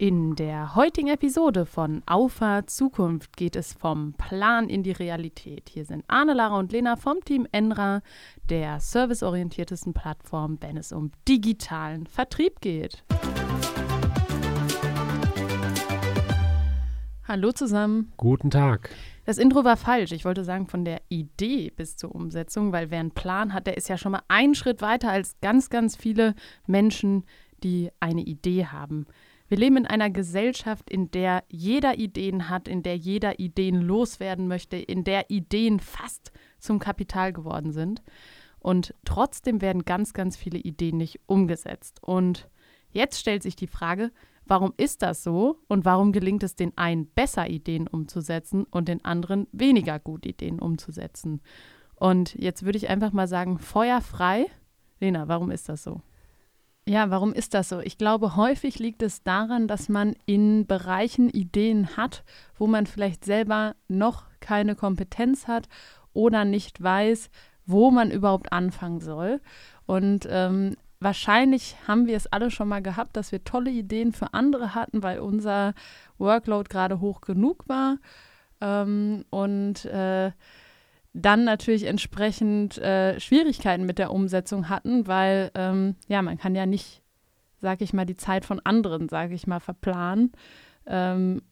In 0.00 0.34
der 0.34 0.76
heutigen 0.76 1.08
Episode 1.08 1.66
von 1.66 2.02
Auffahrt 2.06 2.70
Zukunft 2.70 3.36
geht 3.36 3.54
es 3.54 3.74
vom 3.74 4.14
Plan 4.14 4.70
in 4.70 4.82
die 4.82 4.92
Realität. 4.92 5.68
Hier 5.68 5.84
sind 5.84 6.04
Arne, 6.08 6.32
Lara 6.32 6.58
und 6.58 6.72
Lena 6.72 6.96
vom 6.96 7.22
Team 7.22 7.46
Enra, 7.52 8.00
der 8.48 8.80
serviceorientiertesten 8.80 9.92
Plattform, 9.92 10.56
wenn 10.62 10.78
es 10.78 10.92
um 10.92 11.10
digitalen 11.28 12.06
Vertrieb 12.06 12.62
geht. 12.62 13.04
Hallo 17.28 17.52
zusammen. 17.52 18.10
Guten 18.16 18.48
Tag. 18.48 18.88
Das 19.26 19.36
Intro 19.36 19.64
war 19.64 19.76
falsch. 19.76 20.12
Ich 20.12 20.24
wollte 20.24 20.44
sagen 20.44 20.66
von 20.66 20.86
der 20.86 21.02
Idee 21.10 21.70
bis 21.76 21.98
zur 21.98 22.14
Umsetzung, 22.14 22.72
weil 22.72 22.90
wer 22.90 23.00
einen 23.00 23.10
Plan 23.10 23.52
hat, 23.52 23.66
der 23.66 23.76
ist 23.76 23.90
ja 23.90 23.98
schon 23.98 24.12
mal 24.12 24.22
einen 24.28 24.54
Schritt 24.54 24.80
weiter 24.80 25.10
als 25.10 25.38
ganz, 25.42 25.68
ganz 25.68 25.94
viele 25.94 26.34
Menschen, 26.66 27.26
die 27.62 27.90
eine 28.00 28.22
Idee 28.22 28.64
haben. 28.64 29.06
Wir 29.50 29.58
leben 29.58 29.78
in 29.78 29.86
einer 29.88 30.10
Gesellschaft, 30.10 30.88
in 30.88 31.10
der 31.10 31.42
jeder 31.48 31.98
Ideen 31.98 32.48
hat, 32.48 32.68
in 32.68 32.84
der 32.84 32.96
jeder 32.96 33.40
Ideen 33.40 33.80
loswerden 33.80 34.46
möchte, 34.46 34.76
in 34.76 35.02
der 35.02 35.28
Ideen 35.28 35.80
fast 35.80 36.30
zum 36.60 36.78
Kapital 36.78 37.32
geworden 37.32 37.72
sind. 37.72 38.00
Und 38.60 38.94
trotzdem 39.04 39.60
werden 39.60 39.84
ganz, 39.84 40.12
ganz 40.12 40.36
viele 40.36 40.58
Ideen 40.58 40.98
nicht 40.98 41.18
umgesetzt. 41.26 41.98
Und 42.00 42.48
jetzt 42.92 43.18
stellt 43.18 43.42
sich 43.42 43.56
die 43.56 43.66
Frage, 43.66 44.12
warum 44.46 44.72
ist 44.76 45.02
das 45.02 45.24
so 45.24 45.58
und 45.66 45.84
warum 45.84 46.12
gelingt 46.12 46.44
es 46.44 46.54
den 46.54 46.78
einen 46.78 47.08
besser, 47.08 47.50
Ideen 47.50 47.88
umzusetzen 47.88 48.62
und 48.70 48.86
den 48.86 49.04
anderen 49.04 49.48
weniger 49.50 49.98
gut, 49.98 50.26
Ideen 50.26 50.60
umzusetzen? 50.60 51.40
Und 51.96 52.36
jetzt 52.36 52.64
würde 52.64 52.78
ich 52.78 52.88
einfach 52.88 53.10
mal 53.10 53.26
sagen, 53.26 53.58
Feuer 53.58 54.00
frei. 54.00 54.46
Lena, 55.00 55.26
warum 55.26 55.50
ist 55.50 55.68
das 55.68 55.82
so? 55.82 56.02
Ja, 56.90 57.08
warum 57.08 57.32
ist 57.32 57.54
das 57.54 57.68
so? 57.68 57.78
Ich 57.78 57.98
glaube, 57.98 58.34
häufig 58.34 58.80
liegt 58.80 59.00
es 59.04 59.22
daran, 59.22 59.68
dass 59.68 59.88
man 59.88 60.16
in 60.26 60.66
Bereichen 60.66 61.28
Ideen 61.28 61.96
hat, 61.96 62.24
wo 62.58 62.66
man 62.66 62.84
vielleicht 62.84 63.24
selber 63.24 63.76
noch 63.86 64.24
keine 64.40 64.74
Kompetenz 64.74 65.46
hat 65.46 65.68
oder 66.14 66.44
nicht 66.44 66.82
weiß, 66.82 67.30
wo 67.64 67.92
man 67.92 68.10
überhaupt 68.10 68.52
anfangen 68.52 68.98
soll. 68.98 69.40
Und 69.86 70.26
ähm, 70.28 70.74
wahrscheinlich 70.98 71.76
haben 71.86 72.08
wir 72.08 72.16
es 72.16 72.26
alle 72.26 72.50
schon 72.50 72.66
mal 72.66 72.82
gehabt, 72.82 73.16
dass 73.16 73.30
wir 73.30 73.44
tolle 73.44 73.70
Ideen 73.70 74.12
für 74.12 74.34
andere 74.34 74.74
hatten, 74.74 75.04
weil 75.04 75.20
unser 75.20 75.74
Workload 76.18 76.68
gerade 76.68 76.98
hoch 76.98 77.20
genug 77.20 77.68
war. 77.68 77.98
Ähm, 78.60 79.24
und 79.30 79.84
äh, 79.84 80.32
dann 81.12 81.44
natürlich 81.44 81.84
entsprechend 81.84 82.78
äh, 82.78 83.18
Schwierigkeiten 83.18 83.84
mit 83.84 83.98
der 83.98 84.12
Umsetzung 84.12 84.68
hatten, 84.68 85.06
weil 85.06 85.50
ähm, 85.54 85.96
ja, 86.08 86.22
man 86.22 86.38
kann 86.38 86.54
ja 86.54 86.66
nicht, 86.66 87.02
sag 87.60 87.80
ich 87.80 87.92
mal, 87.92 88.06
die 88.06 88.16
Zeit 88.16 88.44
von 88.44 88.60
anderen, 88.60 89.08
sag 89.08 89.32
ich 89.32 89.46
mal, 89.46 89.60
verplanen. 89.60 90.32
Ähm, 90.86 91.42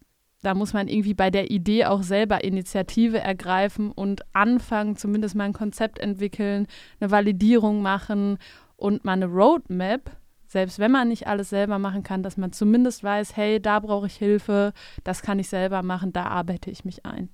da 0.43 0.55
muss 0.55 0.73
man 0.73 0.87
irgendwie 0.87 1.15
bei 1.15 1.31
der 1.31 1.51
Idee 1.51 1.87
auch 1.87 2.03
selber 2.03 2.45
Initiative 2.45 3.19
ergreifen 3.19 3.91
und 3.91 4.23
anfangen, 4.33 4.97
zumindest 4.97 5.35
mal 5.35 5.45
ein 5.45 5.53
Konzept 5.53 5.99
entwickeln, 5.99 6.69
eine 7.01 7.11
Validierung 7.11 7.83
machen 7.83 8.39
und 8.77 9.05
mal 9.05 9.15
eine 9.15 9.27
Roadmap, 9.27 10.13
selbst 10.47 10.79
wenn 10.79 10.93
man 10.93 11.09
nicht 11.09 11.27
alles 11.27 11.51
selber 11.51 11.81
machen 11.81 12.05
kann, 12.05 12.23
dass 12.23 12.37
man 12.37 12.53
zumindest 12.53 13.03
weiß, 13.03 13.37
hey, 13.37 13.61
da 13.61 13.81
brauche 13.81 14.07
ich 14.07 14.15
Hilfe, 14.15 14.73
das 15.03 15.23
kann 15.23 15.41
ich 15.41 15.49
selber 15.49 15.83
machen, 15.83 16.13
da 16.13 16.27
arbeite 16.27 16.71
ich 16.71 16.85
mich 16.85 17.05
ein. 17.05 17.29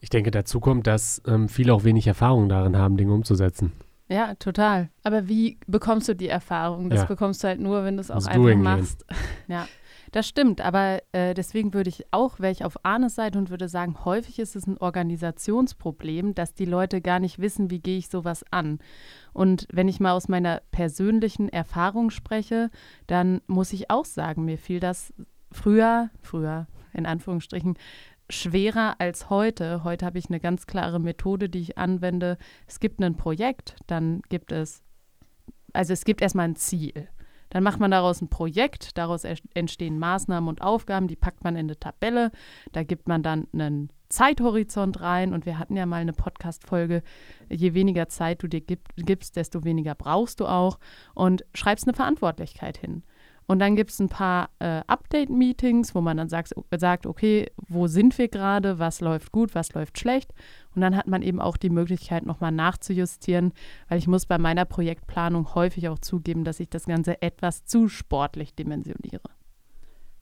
Ich 0.00 0.10
denke, 0.10 0.30
dazu 0.30 0.60
kommt, 0.60 0.86
dass 0.86 1.22
ähm, 1.26 1.48
viele 1.48 1.74
auch 1.74 1.84
wenig 1.84 2.06
Erfahrung 2.06 2.48
darin 2.48 2.76
haben, 2.76 2.96
Dinge 2.96 3.12
umzusetzen. 3.12 3.72
Ja, 4.08 4.34
total. 4.36 4.88
Aber 5.02 5.28
wie 5.28 5.58
bekommst 5.66 6.08
du 6.08 6.14
die 6.14 6.28
Erfahrung? 6.28 6.88
Das 6.88 7.00
ja. 7.00 7.04
bekommst 7.04 7.42
du 7.42 7.48
halt 7.48 7.60
nur, 7.60 7.84
wenn 7.84 7.96
du 7.96 8.00
es 8.00 8.10
auch 8.10 8.24
einfach 8.26 8.56
machst. 8.56 9.04
ja, 9.48 9.68
das 10.12 10.26
stimmt. 10.26 10.62
Aber 10.62 11.02
äh, 11.12 11.34
deswegen 11.34 11.74
würde 11.74 11.90
ich 11.90 12.04
auch, 12.10 12.40
wäre 12.40 12.52
ich 12.52 12.64
auf 12.64 12.84
Arnes 12.84 13.16
Seite 13.16 13.38
und 13.38 13.50
würde 13.50 13.68
sagen, 13.68 14.04
häufig 14.04 14.38
ist 14.38 14.56
es 14.56 14.66
ein 14.66 14.78
Organisationsproblem, 14.78 16.34
dass 16.34 16.54
die 16.54 16.64
Leute 16.64 17.02
gar 17.02 17.18
nicht 17.20 17.38
wissen, 17.38 17.70
wie 17.70 17.80
gehe 17.80 17.98
ich 17.98 18.08
sowas 18.08 18.44
an. 18.50 18.78
Und 19.34 19.66
wenn 19.70 19.88
ich 19.88 20.00
mal 20.00 20.12
aus 20.12 20.28
meiner 20.28 20.62
persönlichen 20.70 21.50
Erfahrung 21.50 22.08
spreche, 22.08 22.70
dann 23.06 23.42
muss 23.46 23.74
ich 23.74 23.90
auch 23.90 24.06
sagen, 24.06 24.46
mir 24.46 24.56
fiel 24.56 24.80
das 24.80 25.12
früher, 25.52 26.08
früher 26.22 26.66
in 26.94 27.04
Anführungsstrichen, 27.04 27.76
schwerer 28.30 28.96
als 28.98 29.30
heute. 29.30 29.84
Heute 29.84 30.06
habe 30.06 30.18
ich 30.18 30.28
eine 30.28 30.40
ganz 30.40 30.66
klare 30.66 31.00
Methode, 31.00 31.48
die 31.48 31.60
ich 31.60 31.78
anwende. 31.78 32.38
Es 32.66 32.80
gibt 32.80 33.02
ein 33.02 33.16
Projekt, 33.16 33.76
dann 33.86 34.22
gibt 34.28 34.52
es, 34.52 34.82
also 35.72 35.92
es 35.92 36.04
gibt 36.04 36.20
erstmal 36.20 36.48
ein 36.48 36.56
Ziel. 36.56 37.08
Dann 37.50 37.62
macht 37.62 37.80
man 37.80 37.90
daraus 37.90 38.20
ein 38.20 38.28
Projekt, 38.28 38.98
daraus 38.98 39.24
entstehen 39.24 39.98
Maßnahmen 39.98 40.48
und 40.48 40.60
Aufgaben, 40.60 41.08
die 41.08 41.16
packt 41.16 41.44
man 41.44 41.56
in 41.56 41.66
eine 41.66 41.78
Tabelle. 41.78 42.30
Da 42.72 42.82
gibt 42.82 43.08
man 43.08 43.22
dann 43.22 43.46
einen 43.54 43.90
Zeithorizont 44.10 45.00
rein 45.00 45.32
und 45.32 45.46
wir 45.46 45.58
hatten 45.58 45.76
ja 45.76 45.86
mal 45.86 45.96
eine 45.96 46.12
Podcast-Folge, 46.12 47.02
je 47.48 47.74
weniger 47.74 48.08
Zeit 48.08 48.42
du 48.42 48.48
dir 48.48 48.60
gibst, 48.60 49.36
desto 49.36 49.64
weniger 49.64 49.94
brauchst 49.94 50.40
du 50.40 50.46
auch 50.46 50.78
und 51.14 51.44
schreibst 51.54 51.86
eine 51.86 51.96
Verantwortlichkeit 51.96 52.76
hin. 52.76 53.02
Und 53.48 53.60
dann 53.60 53.76
gibt 53.76 53.90
es 53.90 53.98
ein 53.98 54.10
paar 54.10 54.50
äh, 54.58 54.82
Update-Meetings, 54.86 55.94
wo 55.94 56.02
man 56.02 56.18
dann 56.18 56.28
sagt, 56.28 56.54
sagt, 56.76 57.06
okay, 57.06 57.50
wo 57.56 57.86
sind 57.86 58.18
wir 58.18 58.28
gerade, 58.28 58.78
was 58.78 59.00
läuft 59.00 59.32
gut, 59.32 59.54
was 59.54 59.72
läuft 59.72 59.98
schlecht. 59.98 60.34
Und 60.74 60.82
dann 60.82 60.94
hat 60.94 61.06
man 61.06 61.22
eben 61.22 61.40
auch 61.40 61.56
die 61.56 61.70
Möglichkeit, 61.70 62.26
nochmal 62.26 62.52
nachzujustieren, 62.52 63.54
weil 63.88 63.98
ich 63.98 64.06
muss 64.06 64.26
bei 64.26 64.36
meiner 64.36 64.66
Projektplanung 64.66 65.54
häufig 65.54 65.88
auch 65.88 65.98
zugeben, 65.98 66.44
dass 66.44 66.60
ich 66.60 66.68
das 66.68 66.84
Ganze 66.84 67.22
etwas 67.22 67.64
zu 67.64 67.88
sportlich 67.88 68.54
dimensioniere. 68.54 69.30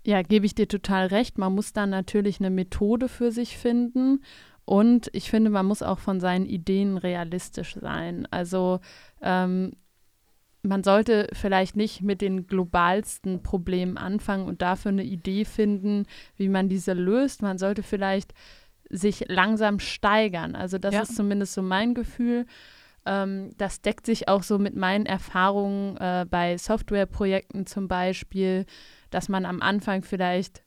Ja, 0.06 0.22
gebe 0.22 0.46
ich 0.46 0.54
dir 0.54 0.68
total 0.68 1.06
recht. 1.08 1.36
Man 1.36 1.52
muss 1.52 1.72
dann 1.72 1.90
natürlich 1.90 2.38
eine 2.38 2.50
Methode 2.50 3.08
für 3.08 3.32
sich 3.32 3.58
finden. 3.58 4.22
Und 4.64 5.10
ich 5.12 5.30
finde, 5.30 5.50
man 5.50 5.66
muss 5.66 5.82
auch 5.82 5.98
von 5.98 6.20
seinen 6.20 6.46
Ideen 6.46 6.96
realistisch 6.96 7.74
sein. 7.74 8.28
Also 8.30 8.78
ähm, 9.20 9.72
man 10.66 10.84
sollte 10.84 11.28
vielleicht 11.32 11.76
nicht 11.76 12.02
mit 12.02 12.20
den 12.20 12.46
globalsten 12.46 13.42
Problemen 13.42 13.96
anfangen 13.96 14.46
und 14.46 14.62
dafür 14.62 14.90
eine 14.90 15.04
Idee 15.04 15.44
finden, 15.44 16.06
wie 16.36 16.48
man 16.48 16.68
diese 16.68 16.92
löst. 16.92 17.42
Man 17.42 17.58
sollte 17.58 17.82
vielleicht 17.82 18.32
sich 18.90 19.24
langsam 19.28 19.78
steigern. 19.78 20.54
Also 20.54 20.78
das 20.78 20.94
ja. 20.94 21.02
ist 21.02 21.16
zumindest 21.16 21.54
so 21.54 21.62
mein 21.62 21.94
Gefühl. 21.94 22.46
Ähm, 23.04 23.50
das 23.56 23.80
deckt 23.80 24.06
sich 24.06 24.28
auch 24.28 24.42
so 24.42 24.58
mit 24.58 24.76
meinen 24.76 25.06
Erfahrungen 25.06 25.96
äh, 25.96 26.26
bei 26.28 26.58
Softwareprojekten 26.58 27.66
zum 27.66 27.88
Beispiel, 27.88 28.66
dass 29.10 29.28
man 29.28 29.46
am 29.46 29.62
Anfang 29.62 30.02
vielleicht 30.02 30.62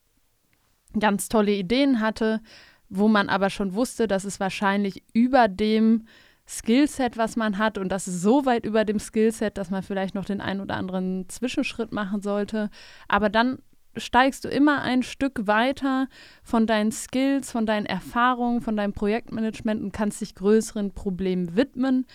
ganz 0.97 1.29
tolle 1.29 1.51
Ideen 1.51 1.99
hatte, 1.99 2.41
wo 2.89 3.07
man 3.07 3.29
aber 3.29 3.49
schon 3.49 3.73
wusste, 3.73 4.07
dass 4.07 4.23
es 4.23 4.39
wahrscheinlich 4.39 5.03
über 5.13 5.47
dem 5.47 6.05
Skillset, 6.49 7.15
was 7.15 7.35
man 7.35 7.59
hat 7.59 7.77
und 7.77 7.89
das 7.89 8.07
ist 8.07 8.21
so 8.21 8.45
weit 8.45 8.65
über 8.65 8.83
dem 8.83 8.99
Skillset, 8.99 9.57
dass 9.57 9.69
man 9.69 9.83
vielleicht 9.83 10.15
noch 10.15 10.25
den 10.25 10.41
einen 10.41 10.61
oder 10.61 10.77
anderen 10.77 11.29
Zwischenschritt 11.29 11.91
machen 11.91 12.21
sollte. 12.21 12.71
Aber 13.07 13.29
dann 13.29 13.59
steigst 13.95 14.45
du 14.45 14.49
immer 14.49 14.81
ein 14.81 15.03
Stück 15.03 15.45
weiter 15.45 16.07
von 16.41 16.65
deinen 16.65 16.91
Skills, 16.91 17.51
von 17.51 17.67
deinen 17.67 17.85
Erfahrungen, 17.85 18.61
von 18.61 18.75
deinem 18.75 18.93
Projektmanagement 18.93 19.83
und 19.83 19.91
kannst 19.91 20.21
dich 20.21 20.33
größeren 20.33 20.91
Problemen 20.91 21.55
widmen. 21.55 22.07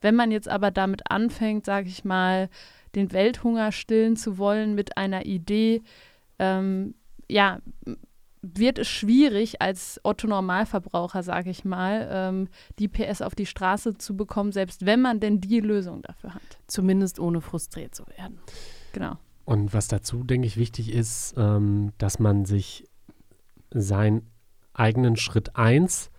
Wenn 0.00 0.14
man 0.14 0.30
jetzt 0.30 0.48
aber 0.48 0.70
damit 0.70 1.10
anfängt, 1.10 1.66
sage 1.66 1.88
ich 1.88 2.04
mal, 2.04 2.48
den 2.94 3.12
Welthunger 3.12 3.72
stillen 3.72 4.14
zu 4.14 4.38
wollen 4.38 4.76
mit 4.76 4.96
einer 4.96 5.26
Idee, 5.26 5.82
ähm, 6.38 6.94
ja, 7.28 7.58
wird 8.42 8.78
es 8.78 8.88
schwierig, 8.88 9.60
als 9.60 10.00
Otto-Normalverbraucher, 10.02 11.22
sage 11.22 11.50
ich 11.50 11.64
mal, 11.64 12.08
ähm, 12.10 12.48
die 12.78 12.88
PS 12.88 13.22
auf 13.22 13.34
die 13.34 13.46
Straße 13.46 13.98
zu 13.98 14.16
bekommen, 14.16 14.52
selbst 14.52 14.86
wenn 14.86 15.02
man 15.02 15.20
denn 15.20 15.40
die 15.40 15.60
Lösung 15.60 16.02
dafür 16.02 16.34
hat. 16.34 16.58
Zumindest 16.66 17.18
ohne 17.18 17.40
frustriert 17.40 17.94
zu 17.94 18.06
werden. 18.16 18.38
Genau. 18.92 19.16
Und 19.44 19.74
was 19.74 19.88
dazu, 19.88 20.24
denke 20.24 20.46
ich, 20.46 20.56
wichtig 20.56 20.92
ist, 20.92 21.34
ähm, 21.36 21.92
dass 21.98 22.18
man 22.18 22.44
sich 22.44 22.88
seinen 23.72 24.30
eigenen 24.72 25.16
Schritt 25.16 25.56
1 25.56 26.10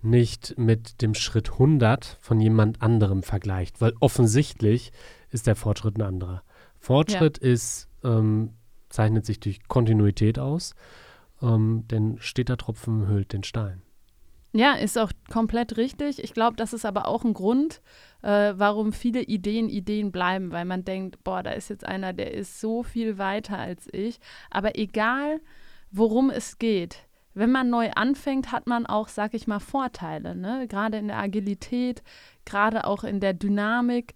nicht 0.00 0.56
mit 0.56 1.02
dem 1.02 1.14
Schritt 1.14 1.52
100 1.52 2.18
von 2.20 2.40
jemand 2.40 2.82
anderem 2.82 3.22
vergleicht, 3.22 3.80
weil 3.80 3.94
offensichtlich 4.00 4.92
ist 5.30 5.46
der 5.46 5.56
Fortschritt 5.56 5.98
ein 5.98 6.02
anderer. 6.02 6.42
Fortschritt 6.78 7.42
ja. 7.42 7.50
ist, 7.50 7.88
ähm, 8.04 8.54
zeichnet 8.90 9.26
sich 9.26 9.40
durch 9.40 9.66
Kontinuität 9.66 10.38
aus 10.38 10.74
ähm, 11.42 11.84
denn 11.88 12.16
steter 12.20 12.56
Tropfen 12.56 13.06
hüllt 13.08 13.32
den 13.32 13.44
Stein. 13.44 13.82
Ja, 14.52 14.74
ist 14.74 14.98
auch 14.98 15.12
komplett 15.30 15.76
richtig. 15.76 16.22
Ich 16.22 16.32
glaube, 16.32 16.56
das 16.56 16.72
ist 16.72 16.86
aber 16.86 17.06
auch 17.06 17.24
ein 17.24 17.34
Grund, 17.34 17.82
äh, 18.22 18.54
warum 18.56 18.92
viele 18.92 19.22
Ideen 19.22 19.68
Ideen 19.68 20.10
bleiben, 20.10 20.52
weil 20.52 20.64
man 20.64 20.84
denkt, 20.84 21.22
boah, 21.22 21.42
da 21.42 21.50
ist 21.50 21.68
jetzt 21.68 21.86
einer, 21.86 22.14
der 22.14 22.32
ist 22.32 22.58
so 22.60 22.82
viel 22.82 23.18
weiter 23.18 23.58
als 23.58 23.88
ich. 23.92 24.18
Aber 24.50 24.78
egal, 24.78 25.40
worum 25.90 26.30
es 26.30 26.58
geht, 26.58 27.06
wenn 27.34 27.52
man 27.52 27.70
neu 27.70 27.90
anfängt, 27.94 28.50
hat 28.50 28.66
man 28.66 28.86
auch, 28.86 29.08
sag 29.08 29.34
ich 29.34 29.46
mal, 29.46 29.60
Vorteile. 29.60 30.34
Ne? 30.34 30.66
Gerade 30.66 30.98
in 30.98 31.08
der 31.08 31.18
Agilität, 31.18 32.02
gerade 32.44 32.84
auch 32.84 33.04
in 33.04 33.20
der 33.20 33.34
Dynamik. 33.34 34.14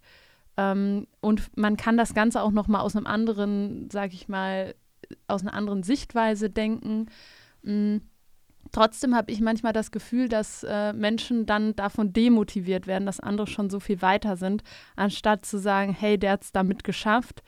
Ähm, 0.57 1.07
und 1.21 1.57
man 1.57 1.77
kann 1.77 1.97
das 1.97 2.15
Ganze 2.15 2.43
auch 2.43 2.51
noch 2.51 2.69
mal 2.69 2.81
aus 2.81 2.97
einem 2.97 3.07
anderen, 3.07 3.91
sag 3.91 4.13
ich 4.13 4.29
mal, 4.29 4.75
aus 5.27 5.43
einer 5.43 5.55
anderen 5.55 5.83
Sichtweise 5.83 6.51
denken. 6.51 7.07
Mhm. 7.63 8.03
Trotzdem 8.71 9.15
habe 9.15 9.31
ich 9.33 9.41
manchmal 9.41 9.73
das 9.73 9.91
Gefühl, 9.91 10.29
dass 10.29 10.63
äh, 10.63 10.93
Menschen 10.93 11.45
dann 11.47 11.77
davon 11.77 12.13
demotiviert 12.13 12.87
werden, 12.87 13.05
dass 13.05 13.21
andere 13.21 13.47
schon 13.47 13.69
so 13.69 13.81
viel 13.81 14.01
weiter 14.01 14.37
sind, 14.37 14.63
anstatt 14.97 15.45
zu 15.45 15.59
sagen, 15.59 15.93
hey, 15.93 16.19
der 16.19 16.33
hat 16.33 16.45
es 16.45 16.53
damit 16.53 16.85
geschafft. 16.85 17.43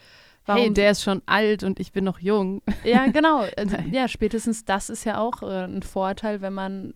Warum? 0.44 0.62
Hey, 0.62 0.72
der 0.74 0.90
ist 0.90 1.02
schon 1.02 1.22
alt 1.26 1.62
und 1.62 1.80
ich 1.80 1.92
bin 1.92 2.04
noch 2.04 2.18
jung. 2.18 2.62
Ja, 2.84 3.06
genau. 3.06 3.44
Also, 3.56 3.76
ja, 3.90 4.08
spätestens 4.08 4.64
das 4.64 4.90
ist 4.90 5.04
ja 5.04 5.18
auch 5.18 5.42
äh, 5.42 5.64
ein 5.64 5.82
Vorteil, 5.82 6.40
wenn 6.40 6.52
man 6.52 6.92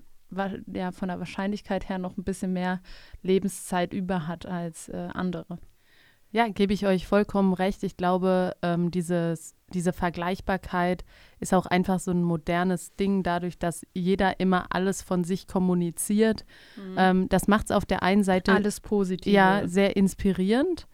ja 0.67 0.93
von 0.93 1.09
der 1.09 1.19
Wahrscheinlichkeit 1.19 1.89
her 1.89 1.97
noch 1.97 2.19
ein 2.19 2.25
bisschen 2.25 2.53
mehr 2.53 2.83
Lebenszeit 3.23 3.95
über 3.95 4.27
hat 4.27 4.45
als 4.45 4.91
äh, 4.91 5.09
andere. 5.15 5.59
Ja, 6.31 6.49
gebe 6.49 6.75
ich 6.75 6.87
euch 6.87 7.07
vollkommen 7.07 7.55
recht. 7.55 7.83
Ich 7.83 7.97
glaube, 7.97 8.55
ähm, 8.61 8.91
dieses, 8.91 9.55
diese 9.75 9.93
Vergleichbarkeit 9.93 11.05
ist 11.41 11.55
auch 11.55 11.67
einfach 11.67 12.01
so 12.01 12.11
ein 12.11 12.23
modernes 12.23 12.95
Ding, 12.97 13.23
dadurch, 13.23 13.59
dass 13.59 13.87
jeder 13.95 14.41
immer 14.41 14.67
alles 14.71 15.03
von 15.03 15.25
sich 15.25 15.47
kommuniziert. 15.47 16.45
Mhm. 16.77 16.95
Ähm, 16.97 17.29
das 17.29 17.49
macht 17.49 17.67
es 17.67 17.71
auf 17.71 17.85
der 17.85 18.03
einen 18.03 18.25
Seite 18.25 18.53
alles 18.53 18.81
positiv. 18.81 19.33
Ja, 19.33 19.67
sehr 19.67 19.97
inspirierend. 19.97 20.87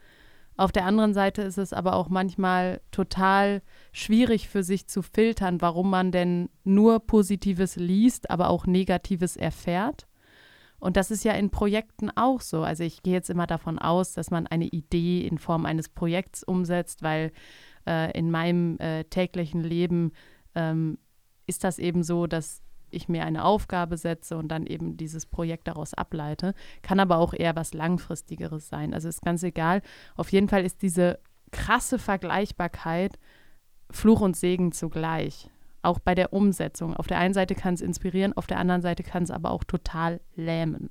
Auf 0.57 0.71
der 0.71 0.87
anderen 0.87 1.15
Seite 1.15 1.43
ist 1.43 1.59
es 1.59 1.73
aber 1.73 1.97
auch 1.97 2.09
manchmal 2.09 2.81
total 2.93 3.61
schwierig 3.93 4.49
für 4.49 4.63
sich 4.63 4.87
zu 4.87 5.03
filtern, 5.03 5.61
warum 5.61 5.91
man 5.91 6.13
denn 6.13 6.49
nur 6.63 7.01
Positives 7.01 7.75
liest, 7.75 8.31
aber 8.31 8.51
auch 8.51 8.67
Negatives 8.67 9.37
erfährt. 9.37 10.07
Und 10.79 10.97
das 10.97 11.11
ist 11.11 11.25
ja 11.25 11.33
in 11.33 11.51
Projekten 11.51 12.11
auch 12.11 12.41
so. 12.41 12.63
Also 12.63 12.85
ich 12.85 13.03
gehe 13.03 13.15
jetzt 13.15 13.31
immer 13.31 13.47
davon 13.47 13.79
aus, 13.79 14.13
dass 14.13 14.31
man 14.31 14.47
eine 14.47 14.67
Idee 14.67 15.27
in 15.27 15.39
Form 15.39 15.65
eines 15.65 15.89
Projekts 15.89 16.45
umsetzt, 16.45 17.03
weil 17.03 17.33
äh, 17.87 18.17
in 18.17 18.31
meinem 18.31 18.79
äh, 18.79 19.05
täglichen 19.05 19.63
Leben 19.63 20.13
ähm, 20.55 20.99
ist 21.47 21.65
das 21.65 21.79
eben 21.79 22.03
so, 22.03 22.27
dass 22.27 22.63
ich 22.91 23.09
mir 23.09 23.25
eine 23.25 23.45
Aufgabe 23.45 23.97
setze 23.97 24.37
und 24.37 24.49
dann 24.49 24.67
eben 24.67 24.97
dieses 24.97 25.27
Projekt 25.27 25.69
daraus 25.69 25.95
ableite. 25.95 26.55
Kann 26.83 27.01
aber 27.01 27.19
auch 27.19 27.35
eher 27.35 27.57
was 27.57 27.75
Langfristigeres 27.75 28.69
sein. 28.69 28.95
Also 28.95 29.09
ist 29.09 29.23
ganz 29.23 29.43
egal. 29.43 29.83
Auf 30.17 30.31
jeden 30.33 30.49
Fall 30.49 30.65
ist 30.65 30.83
diese 30.83 31.19
krasse 31.51 31.99
Vergleichbarkeit 31.99 33.19
Fluch 33.91 34.21
und 34.21 34.37
Segen 34.37 34.73
zugleich. 34.73 35.51
Auch 35.83 35.99
bei 35.99 36.15
der 36.15 36.33
Umsetzung. 36.33 36.97
Auf 36.97 37.07
der 37.07 37.19
einen 37.19 37.35
Seite 37.35 37.55
kann 37.55 37.75
es 37.75 37.83
inspirieren, 37.83 38.33
auf 38.33 38.47
der 38.47 38.59
anderen 38.59 38.81
Seite 38.81 39.03
kann 39.03 39.23
es 39.23 39.31
aber 39.31 39.51
auch 39.51 39.65
total 39.65 40.21
lähmen. 40.35 40.91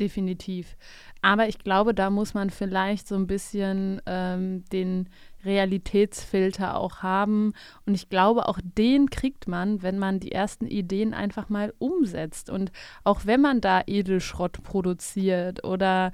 Definitiv. 0.00 0.76
Aber 1.22 1.48
ich 1.48 1.60
glaube, 1.60 1.94
da 1.94 2.10
muss 2.10 2.34
man 2.34 2.50
vielleicht 2.50 3.06
so 3.06 3.14
ein 3.14 3.28
bisschen 3.28 4.02
ähm, 4.06 4.64
den 4.72 5.08
Realitätsfilter 5.44 6.76
auch 6.76 6.98
haben. 7.02 7.52
Und 7.86 7.94
ich 7.94 8.08
glaube, 8.08 8.48
auch 8.48 8.58
den 8.62 9.10
kriegt 9.10 9.48
man, 9.48 9.82
wenn 9.82 9.98
man 9.98 10.20
die 10.20 10.32
ersten 10.32 10.66
Ideen 10.66 11.14
einfach 11.14 11.48
mal 11.48 11.72
umsetzt. 11.78 12.50
Und 12.50 12.72
auch 13.04 13.26
wenn 13.26 13.40
man 13.40 13.60
da 13.60 13.82
Edelschrott 13.86 14.62
produziert 14.62 15.64
oder 15.64 16.12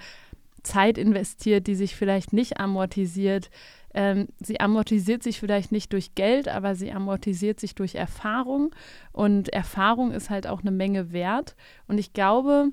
Zeit 0.63 0.99
investiert, 0.99 1.67
die 1.67 1.75
sich 1.75 1.97
vielleicht 1.97 2.33
nicht 2.33 2.59
amortisiert, 2.59 3.51
ähm, 3.93 4.29
sie 4.39 4.61
amortisiert 4.61 5.23
sich 5.23 5.41
vielleicht 5.41 5.73
nicht 5.73 5.93
durch 5.93 6.15
Geld, 6.15 6.49
aber 6.49 6.75
sie 6.75 6.93
amortisiert 6.93 7.59
sich 7.59 7.75
durch 7.75 7.95
Erfahrung. 7.95 8.75
Und 9.13 9.49
Erfahrung 9.49 10.13
ist 10.13 10.31
halt 10.31 10.47
auch 10.47 10.61
eine 10.61 10.71
Menge 10.71 11.13
wert. 11.13 11.57
Und 11.89 11.99
ich 11.99 12.13
glaube, 12.13 12.69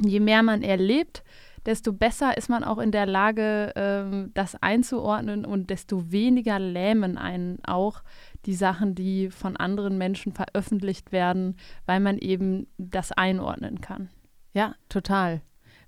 je 0.00 0.20
mehr 0.20 0.42
man 0.42 0.62
erlebt, 0.62 1.22
desto 1.66 1.92
besser 1.92 2.36
ist 2.36 2.48
man 2.48 2.64
auch 2.64 2.78
in 2.78 2.92
der 2.92 3.06
Lage, 3.06 3.72
ähm, 3.76 4.30
das 4.34 4.54
einzuordnen 4.62 5.44
und 5.44 5.68
desto 5.68 6.10
weniger 6.10 6.58
lähmen 6.58 7.18
einen 7.18 7.58
auch 7.64 8.02
die 8.46 8.54
Sachen, 8.54 8.94
die 8.94 9.30
von 9.30 9.56
anderen 9.56 9.98
Menschen 9.98 10.32
veröffentlicht 10.32 11.12
werden, 11.12 11.56
weil 11.84 12.00
man 12.00 12.18
eben 12.18 12.68
das 12.78 13.12
einordnen 13.12 13.80
kann. 13.80 14.08
Ja, 14.54 14.74
total. 14.88 15.42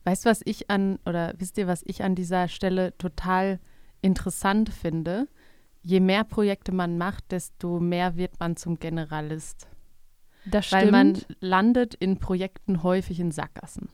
Weißt 0.04 0.26
du, 0.26 0.30
was 0.30 0.42
ich 0.44 0.70
an, 0.70 0.98
oder 1.06 1.34
wisst 1.38 1.58
ihr, 1.58 1.66
was 1.66 1.82
ich 1.86 2.02
an 2.02 2.14
dieser 2.14 2.48
Stelle 2.48 2.96
total 2.98 3.60
interessant 4.02 4.70
finde? 4.70 5.28
Je 5.82 6.00
mehr 6.00 6.24
Projekte 6.24 6.72
man 6.72 6.98
macht, 6.98 7.30
desto 7.30 7.78
mehr 7.78 8.16
wird 8.16 8.40
man 8.40 8.56
zum 8.56 8.78
Generalist. 8.78 9.68
Das 10.44 10.66
stimmt. 10.66 10.82
Weil 10.82 10.90
man 10.90 11.18
landet 11.40 11.94
in 11.94 12.18
Projekten 12.18 12.82
häufig 12.82 13.20
in 13.20 13.30
Sackgassen. 13.30 13.88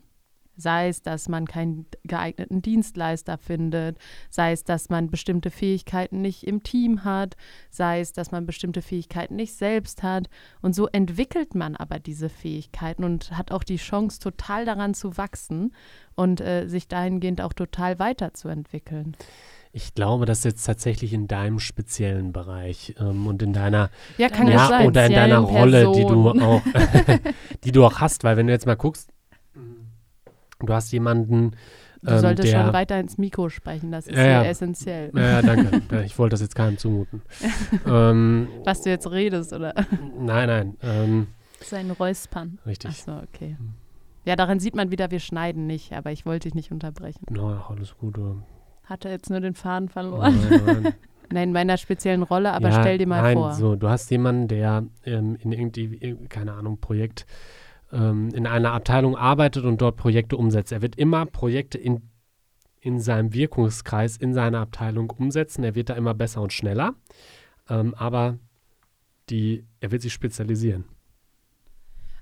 Sei 0.57 0.89
es, 0.89 1.03
dass 1.03 1.29
man 1.29 1.47
keinen 1.47 1.87
geeigneten 2.05 2.63
Dienstleister 2.63 3.39
findet, 3.39 3.99
sei 4.31 4.53
es, 4.53 4.65
dass 4.65 4.89
man 4.89 5.11
bestimmte 5.11 5.51
Fähigkeiten 5.51 6.21
nicht 6.21 6.47
im 6.47 6.63
Team 6.63 7.05
hat, 7.05 7.37
sei 7.71 8.01
es, 8.01 8.13
dass 8.13 8.31
man 8.31 8.47
bestimmte 8.47 8.83
Fähigkeiten 8.83 9.37
nicht 9.37 9.55
selbst 9.55 10.03
hat. 10.03 10.29
Und 10.63 10.75
so 10.75 10.87
entwickelt 10.89 11.55
man 11.55 11.77
aber 11.77 11.99
diese 11.99 12.29
Fähigkeiten 12.29 13.05
und 13.05 13.37
hat 13.37 13.51
auch 13.51 13.65
die 13.65 13.77
Chance, 13.77 14.21
total 14.21 14.65
daran 14.65 14.95
zu 14.95 15.17
wachsen 15.17 15.75
und 16.15 16.41
äh, 16.41 16.67
sich 16.69 16.89
dahingehend 16.89 17.41
auch 17.41 17.53
total 17.53 17.99
weiterzuentwickeln. 17.99 19.17
Ich 19.77 19.93
glaube, 19.95 20.25
das 20.25 20.39
ist 20.39 20.45
jetzt 20.45 20.65
tatsächlich 20.65 21.13
in 21.13 21.27
deinem 21.27 21.59
speziellen 21.59 22.33
Bereich 22.33 22.95
ähm, 23.01 23.27
und 23.27 23.43
in 23.43 23.53
deiner 23.53 23.91
ja, 24.19 24.29
ja, 24.29 24.69
sein. 24.69 24.87
oder 24.87 25.07
in 25.07 25.13
deiner 25.13 25.41
Rolle, 25.41 25.91
die 25.93 26.03
du 26.03 26.31
auch, 26.31 26.63
die 27.65 27.73
du 27.73 27.85
auch 27.85 27.99
hast, 27.99 28.23
weil 28.23 28.37
wenn 28.37 28.47
du 28.47 28.53
jetzt 28.53 28.67
mal 28.67 28.77
guckst, 28.77 29.11
du 30.61 30.73
hast 30.73 30.93
jemanden, 30.93 31.57
Du 32.05 32.13
ähm, 32.13 32.19
solltest 32.19 32.53
der, 32.53 32.65
schon 32.65 32.73
weiter 32.75 33.01
ins 33.01 33.17
Mikro 33.17 33.49
sprechen, 33.49 33.91
das 33.91 34.07
ist 34.07 34.17
ja, 34.17 34.27
ja 34.27 34.45
essentiell. 34.45 35.11
Ja, 35.15 35.41
danke. 35.41 36.03
ich 36.05 36.19
wollte 36.19 36.35
das 36.35 36.43
jetzt 36.43 36.55
keinem 36.55 36.77
zumuten. 36.77 37.23
ähm, 37.87 38.49
Was 38.65 38.83
du 38.83 38.91
jetzt 38.91 39.11
redest, 39.11 39.55
oder? 39.55 39.75
Nein, 40.19 40.49
nein. 40.49 40.77
Ähm, 40.83 41.27
Sein 41.61 41.91
Räuspern. 41.91 42.59
Richtig. 42.67 42.91
Ach 42.93 42.97
so, 42.97 43.13
okay. 43.13 43.57
Ja, 44.27 44.37
daran 44.37 44.61
sieht 44.61 44.75
man 44.75 44.91
wieder, 44.91 45.11
wir 45.11 45.21
schneiden 45.21 45.67
nicht, 45.67 45.95
aber 45.95 46.13
ich 46.13 46.27
wollte 46.27 46.49
dich 46.49 46.55
nicht 46.55 46.73
unterbrechen. 46.73 47.25
Na, 47.31 47.41
no, 47.41 47.65
alles 47.71 47.97
gut. 47.97 48.19
Hat 48.85 49.07
er 49.07 49.13
jetzt 49.13 49.31
nur 49.31 49.41
den 49.41 49.55
Faden 49.55 49.89
verloren? 49.89 50.39
Nein, 50.51 50.63
nein. 50.67 50.95
nein 51.33 51.49
in 51.49 51.53
meiner 51.53 51.79
speziellen 51.79 52.23
Rolle, 52.23 52.53
aber 52.53 52.69
ja, 52.69 52.81
stell 52.83 52.99
dir 52.99 53.07
mal 53.07 53.23
nein, 53.23 53.37
vor. 53.37 53.55
So, 53.55 53.77
du 53.77 53.89
hast 53.89 54.11
jemanden, 54.11 54.49
der 54.49 54.85
ähm, 55.05 55.37
in 55.41 55.53
irgendwie, 55.53 56.17
keine 56.29 56.53
Ahnung, 56.53 56.79
Projekt 56.79 57.25
ähm, 57.93 58.31
in 58.35 58.47
einer 58.47 58.73
Abteilung 58.73 59.17
arbeitet 59.17 59.65
und 59.65 59.81
dort 59.81 59.97
Projekte 59.97 60.37
umsetzt. 60.37 60.73
Er 60.73 60.83
wird 60.83 60.97
immer 60.97 61.27
Projekte 61.27 61.79
in, 61.79 62.11
in 62.81 63.01
seinem 63.01 63.33
Wirkungskreis, 63.33 64.17
in 64.17 64.35
seiner 64.35 64.61
Abteilung 64.61 65.11
umsetzen. 65.11 65.65
Er 65.65 65.75
wird 65.75 65.91
da 65.91 65.95
immer 65.95 66.15
besser 66.15 66.43
und 66.43 66.53
schneller. 66.53 66.95
Ähm, 67.69 67.95
aber 67.95 68.39
die, 69.31 69.65
er 69.81 69.91
wird 69.91 70.03
sich 70.03 70.13
spezialisieren. 70.13 70.85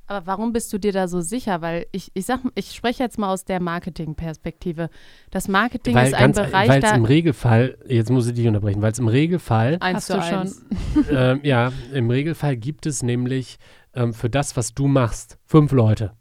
Aber 0.06 0.26
warum 0.26 0.52
bist 0.52 0.72
du 0.72 0.78
dir 0.78 0.92
da 0.92 1.08
so 1.08 1.20
sicher? 1.20 1.62
Weil 1.62 1.86
ich, 1.92 2.10
ich 2.14 2.26
sag, 2.26 2.40
ich 2.54 2.72
spreche 2.72 3.02
jetzt 3.02 3.18
mal 3.18 3.32
aus 3.32 3.44
der 3.44 3.60
Marketing-Perspektive. 3.60 4.90
Das 5.30 5.48
Marketing 5.48 5.94
weil 5.94 6.08
ist 6.08 6.14
ein 6.14 6.32
Bereich, 6.32 6.68
Weil 6.68 6.84
es 6.84 6.92
im 6.92 7.04
Regelfall, 7.04 7.78
jetzt 7.86 8.10
muss 8.10 8.26
ich 8.26 8.34
dich 8.34 8.46
unterbrechen, 8.46 8.82
weil 8.82 8.92
es 8.92 8.98
im 8.98 9.08
Regelfall. 9.08 9.78
Eins 9.80 10.08
du 10.08 10.20
schon. 10.22 10.50
Äh, 11.10 11.38
ja, 11.46 11.72
im 11.94 12.10
Regelfall 12.10 12.56
gibt 12.56 12.84
es 12.84 13.02
nämlich 13.02 13.56
ähm, 13.94 14.14
für 14.14 14.30
das, 14.30 14.56
was 14.56 14.74
du 14.74 14.86
machst, 14.88 15.38
fünf 15.44 15.72
Leute. 15.72 16.12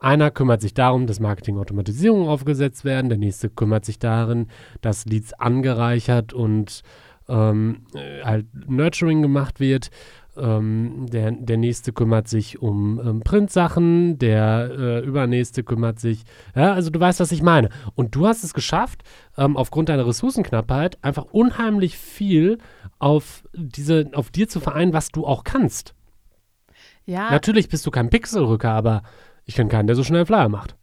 Einer 0.00 0.30
kümmert 0.30 0.60
sich 0.60 0.74
darum, 0.74 1.06
dass 1.06 1.18
Marketing-Automatisierungen 1.18 2.28
aufgesetzt 2.28 2.84
werden, 2.84 3.08
der 3.08 3.18
nächste 3.18 3.50
kümmert 3.50 3.84
sich 3.84 3.98
darin, 3.98 4.46
dass 4.80 5.06
Leads 5.06 5.32
angereichert 5.34 6.32
und 6.32 6.82
ähm, 7.28 7.86
äh, 7.94 8.22
halt 8.22 8.46
Nurturing 8.68 9.22
gemacht 9.22 9.58
wird. 9.58 9.90
Ähm, 10.36 11.06
der, 11.10 11.32
der 11.32 11.56
nächste 11.56 11.92
kümmert 11.92 12.28
sich 12.28 12.62
um 12.62 13.00
ähm, 13.04 13.20
Printsachen, 13.20 14.18
der 14.18 14.70
äh, 14.70 15.04
übernächste 15.04 15.64
kümmert 15.64 15.98
sich, 15.98 16.22
ja, 16.54 16.72
also 16.74 16.90
du 16.90 17.00
weißt, 17.00 17.18
was 17.18 17.32
ich 17.32 17.42
meine. 17.42 17.70
Und 17.96 18.14
du 18.14 18.24
hast 18.28 18.44
es 18.44 18.54
geschafft, 18.54 19.02
ähm, 19.36 19.56
aufgrund 19.56 19.88
deiner 19.88 20.06
Ressourcenknappheit 20.06 21.02
einfach 21.02 21.24
unheimlich 21.24 21.98
viel 21.98 22.58
auf 23.00 23.42
diese, 23.52 24.10
auf 24.14 24.30
dir 24.30 24.48
zu 24.48 24.60
vereinen, 24.60 24.92
was 24.92 25.08
du 25.08 25.26
auch 25.26 25.42
kannst. 25.42 25.94
Ja. 27.08 27.30
Natürlich 27.30 27.70
bist 27.70 27.86
du 27.86 27.90
kein 27.90 28.10
Pixelrücker, 28.10 28.70
aber 28.70 29.02
ich 29.46 29.54
kenne 29.54 29.70
keinen, 29.70 29.86
der 29.86 29.96
so 29.96 30.04
schnell 30.04 30.20
einen 30.20 30.26
Flyer 30.26 30.48
macht. 30.48 30.76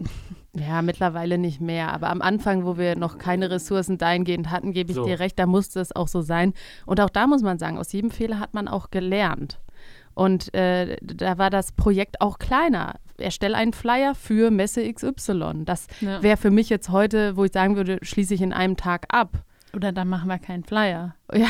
Ja, 0.52 0.82
mittlerweile 0.82 1.38
nicht 1.38 1.60
mehr. 1.60 1.94
Aber 1.94 2.10
am 2.10 2.20
Anfang, 2.20 2.64
wo 2.64 2.76
wir 2.76 2.96
noch 2.96 3.18
keine 3.18 3.52
Ressourcen 3.52 3.98
dahingehend 3.98 4.50
hatten, 4.50 4.72
gebe 4.72 4.90
ich 4.90 4.96
so. 4.96 5.04
dir 5.04 5.20
recht, 5.20 5.38
da 5.38 5.46
musste 5.46 5.78
es 5.78 5.94
auch 5.94 6.08
so 6.08 6.22
sein. 6.22 6.54
Und 6.86 7.00
auch 7.00 7.08
da 7.08 7.28
muss 7.28 7.42
man 7.42 7.56
sagen, 7.60 7.78
aus 7.78 7.92
jedem 7.92 8.10
Fehler 8.10 8.40
hat 8.40 8.52
man 8.52 8.66
auch 8.66 8.90
gelernt. 8.90 9.60
Und 10.12 10.52
äh, 10.52 10.96
da 11.00 11.38
war 11.38 11.50
das 11.50 11.70
Projekt 11.70 12.20
auch 12.20 12.40
kleiner. 12.40 12.96
Erstelle 13.16 13.56
einen 13.56 13.72
Flyer 13.72 14.16
für 14.16 14.50
Messe 14.50 14.92
XY. 14.92 15.64
Das 15.66 15.86
ja. 16.00 16.20
wäre 16.20 16.36
für 16.36 16.50
mich 16.50 16.68
jetzt 16.68 16.90
heute, 16.90 17.36
wo 17.36 17.44
ich 17.44 17.52
sagen 17.52 17.76
würde, 17.76 18.00
schließe 18.02 18.34
ich 18.34 18.42
in 18.42 18.52
einem 18.52 18.76
Tag 18.76 19.06
ab. 19.08 19.44
Oder 19.74 19.92
dann 19.92 20.08
machen 20.08 20.28
wir 20.28 20.38
keinen 20.38 20.64
Flyer. 20.64 21.14
Ja, 21.32 21.46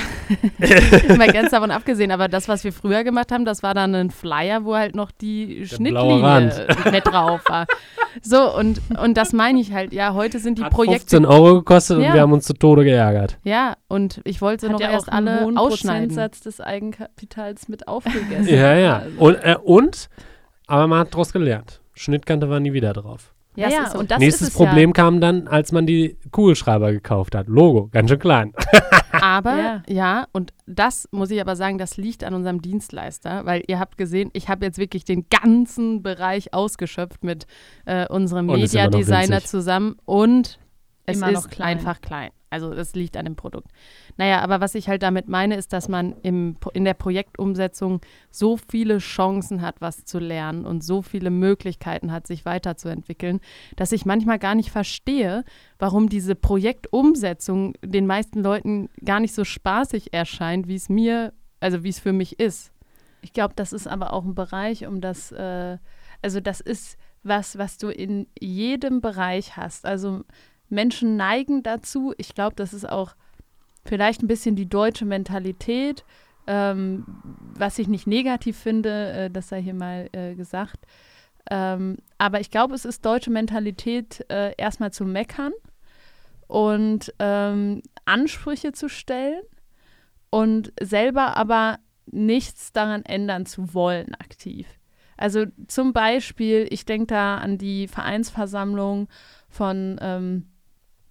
mal 1.17 1.33
ganz 1.33 1.51
davon 1.53 1.71
abgesehen. 1.71 2.11
Aber 2.11 2.29
das, 2.29 2.49
was 2.49 2.65
wir 2.65 2.73
früher 2.73 3.03
gemacht 3.03 3.33
haben, 3.33 3.47
das 3.47 3.63
war 3.63 3.73
dann 3.73 3.95
ein 3.95 4.11
Flyer, 4.11 4.65
wo 4.65 4.77
halt 4.77 4.95
noch 4.95 5.11
die 5.11 5.61
Der 5.61 5.67
Schnittlinie 5.67 6.67
mit 6.93 7.07
drauf 7.07 7.41
war. 7.49 7.67
So, 8.21 8.55
und, 8.55 8.81
und 9.03 9.17
das 9.17 9.33
meine 9.33 9.59
ich 9.61 9.73
halt. 9.73 9.93
Ja, 9.95 10.13
heute 10.13 10.39
sind 10.39 10.59
die 10.59 10.65
Hat 10.65 10.73
Projekte. 10.73 11.17
15 11.17 11.25
Euro 11.25 11.55
gekostet 11.57 11.99
Ja. 12.01 12.09
und 12.09 12.15
wir 12.15 12.21
haben 12.21 12.33
uns 12.33 12.45
zu 12.45 12.53
Tode 12.53 12.85
geärgert. 12.85 13.39
Ja, 13.43 13.77
und 13.89 14.21
ich 14.25 14.43
wollte 14.43 14.67
Hat 14.67 14.73
noch 14.73 14.81
ja 14.81 14.91
erst 14.91 15.09
auch 15.09 15.13
einen 15.17 15.29
alle 15.29 15.45
hohen 15.47 15.57
ausschneiden. 15.57 16.09
Prozentsatz 16.09 16.41
des 16.41 16.61
Eigenkapitals 16.61 17.69
mit 17.69 17.89
aufgegessen. 17.89 18.49
Ja, 18.49 18.75
ja. 18.75 18.99
Also. 18.99 19.19
Und, 19.19 19.35
äh, 19.37 19.57
und, 19.63 20.09
aber 20.67 20.87
man 20.87 20.99
hat 21.01 21.15
daraus 21.15 21.33
gelernt. 21.33 21.81
Schnittkante 21.95 22.51
war 22.51 22.61
nie 22.61 22.73
wieder 22.75 22.93
drauf. 22.93 23.33
Ja, 23.61 23.69
es 23.69 23.75
ja, 23.75 23.91
so. 23.91 23.99
und 23.99 24.11
das 24.11 24.19
Nächstes 24.19 24.49
ist 24.49 24.55
es 24.55 24.57
Problem 24.57 24.93
kam 24.93 25.21
dann, 25.21 25.47
als 25.49 25.73
man 25.73 25.87
die 25.87 26.17
Kugelschreiber 26.31 26.93
gekauft 26.93 27.35
hat. 27.35 27.47
Logo, 27.49 27.89
ganz 27.93 28.11
schön 28.11 28.19
klein. 28.19 28.53
Aber 29.21 29.57
Ja. 29.57 29.83
ja. 29.89 30.27
und 30.33 30.53
das 30.67 31.09
muss 31.11 31.31
ich 31.31 31.41
aber 31.41 31.57
sagen, 31.57 31.79
das 31.79 31.97
liegt 31.97 32.23
an 32.25 32.33
unserem 32.33 32.63
Dienstleister, 32.63 33.45
weil 33.45 33.63
ihr 33.67 33.79
habt 33.81 33.99
gesehen, 33.99 34.31
ich 34.33 34.49
habe 34.49 34.65
jetzt 34.65 34.79
wirklich 34.79 35.05
den 35.05 35.27
ganzen 35.31 36.03
Bereich 36.03 36.55
ausgeschöpft 36.55 37.25
mit 37.25 37.47
äh, 37.87 38.07
unserem 38.07 38.47
Mediadesigner 38.47 39.43
zusammen 39.43 39.97
und 40.05 40.59
es 41.07 41.17
Immer 41.17 41.31
ist 41.33 41.35
noch 41.45 41.51
klein. 41.51 41.79
einfach 41.79 42.01
klein. 42.01 42.31
Also 42.51 42.75
das 42.75 42.95
liegt 42.95 43.17
an 43.17 43.25
dem 43.25 43.37
Produkt. 43.37 43.69
Naja, 44.17 44.41
aber 44.41 44.61
was 44.61 44.75
ich 44.75 44.89
halt 44.89 45.05
damit 45.05 45.29
meine, 45.29 45.55
ist, 45.55 45.73
dass 45.73 45.89
man 45.89 46.17
im, 46.23 46.57
in 46.75 46.85
der 46.85 46.95
Projektumsetzung 46.95 48.01
so 48.31 48.57
viele 48.57 48.99
Chancen 48.99 49.63
hat, 49.63 49.81
was 49.81 50.05
zu 50.05 50.19
lernen 50.19 50.67
und 50.67 50.83
so 50.83 51.01
viele 51.01 51.31
Möglichkeiten 51.31 52.11
hat, 52.11 52.27
sich 52.27 52.45
weiterzuentwickeln, 52.45 53.41
dass 53.77 53.93
ich 53.93 54.05
manchmal 54.05 54.41
gar 54.41 54.57
nicht 54.57 54.71
verstehe, 54.71 55.45
warum 55.79 56.09
diese 56.09 56.35
Projektumsetzung 56.35 57.75
den 57.85 58.07
meisten 58.07 58.43
Leuten 58.43 58.91
gar 59.05 59.21
nicht 59.21 59.35
so 59.35 59.45
spaßig 59.45 60.13
erscheint, 60.13 60.67
wie 60.67 60.75
es 60.75 60.89
mir, 60.89 61.33
also 61.61 61.85
wie 61.85 61.91
es 61.91 62.01
für 62.01 62.13
mich 62.13 62.41
ist. 62.41 62.73
Ich 63.23 63.33
glaube, 63.33 63.55
das 63.55 63.73
ist 63.73 63.87
aber 63.87 64.13
auch 64.13 64.25
ein 64.25 64.35
Bereich, 64.35 64.87
um 64.87 65.01
das, 65.01 65.31
äh, 65.31 65.79
also 66.21 66.41
das 66.41 66.61
ist 66.61 66.97
was, 67.23 67.59
was 67.59 67.79
du 67.79 67.89
in 67.89 68.27
jedem 68.41 69.01
Bereich 69.01 69.57
hast. 69.57 69.85
Also 69.85 70.25
Menschen 70.71 71.17
neigen 71.17 71.63
dazu. 71.63 72.15
Ich 72.19 72.35
glaube, 72.35 72.57
das 72.57 72.73
ist 72.73 72.89
auch 72.89 73.15
vielleicht 73.85 74.23
ein 74.23 74.29
bisschen 74.29 74.57
die 74.57 74.69
deutsche 74.69 75.05
Mentalität, 75.05 76.05
ähm, 76.47 77.05
was 77.55 77.79
ich 77.79 77.89
nicht 77.89 78.07
negativ 78.07 78.59
finde, 78.59 79.13
äh, 79.13 79.31
das 79.31 79.49
sei 79.49 79.63
hier 79.63 79.75
mal 79.75 80.09
äh, 80.13 80.35
gesagt. 80.35 80.87
Ähm, 81.51 81.99
aber 82.19 82.41
ich 82.41 82.51
glaube, 82.51 82.75
es 82.75 82.85
ist 82.85 83.05
deutsche 83.05 83.31
Mentalität, 83.31 84.25
äh, 84.31 84.55
erstmal 84.57 84.93
zu 84.93 85.05
meckern 85.05 85.53
und 86.47 87.13
ähm, 87.19 87.83
Ansprüche 88.05 88.73
zu 88.73 88.89
stellen 88.89 89.43
und 90.31 90.73
selber 90.81 91.37
aber 91.37 91.79
nichts 92.07 92.73
daran 92.73 93.05
ändern 93.05 93.47
zu 93.47 93.75
wollen 93.75 94.15
aktiv. 94.15 94.67
Also 95.17 95.45
zum 95.69 95.93
Beispiel, 95.93 96.67
ich 96.71 96.87
denke 96.87 97.09
da 97.09 97.37
an 97.39 97.59
die 97.59 97.89
Vereinsversammlung 97.89 99.09
von 99.49 99.99
ähm, 100.01 100.50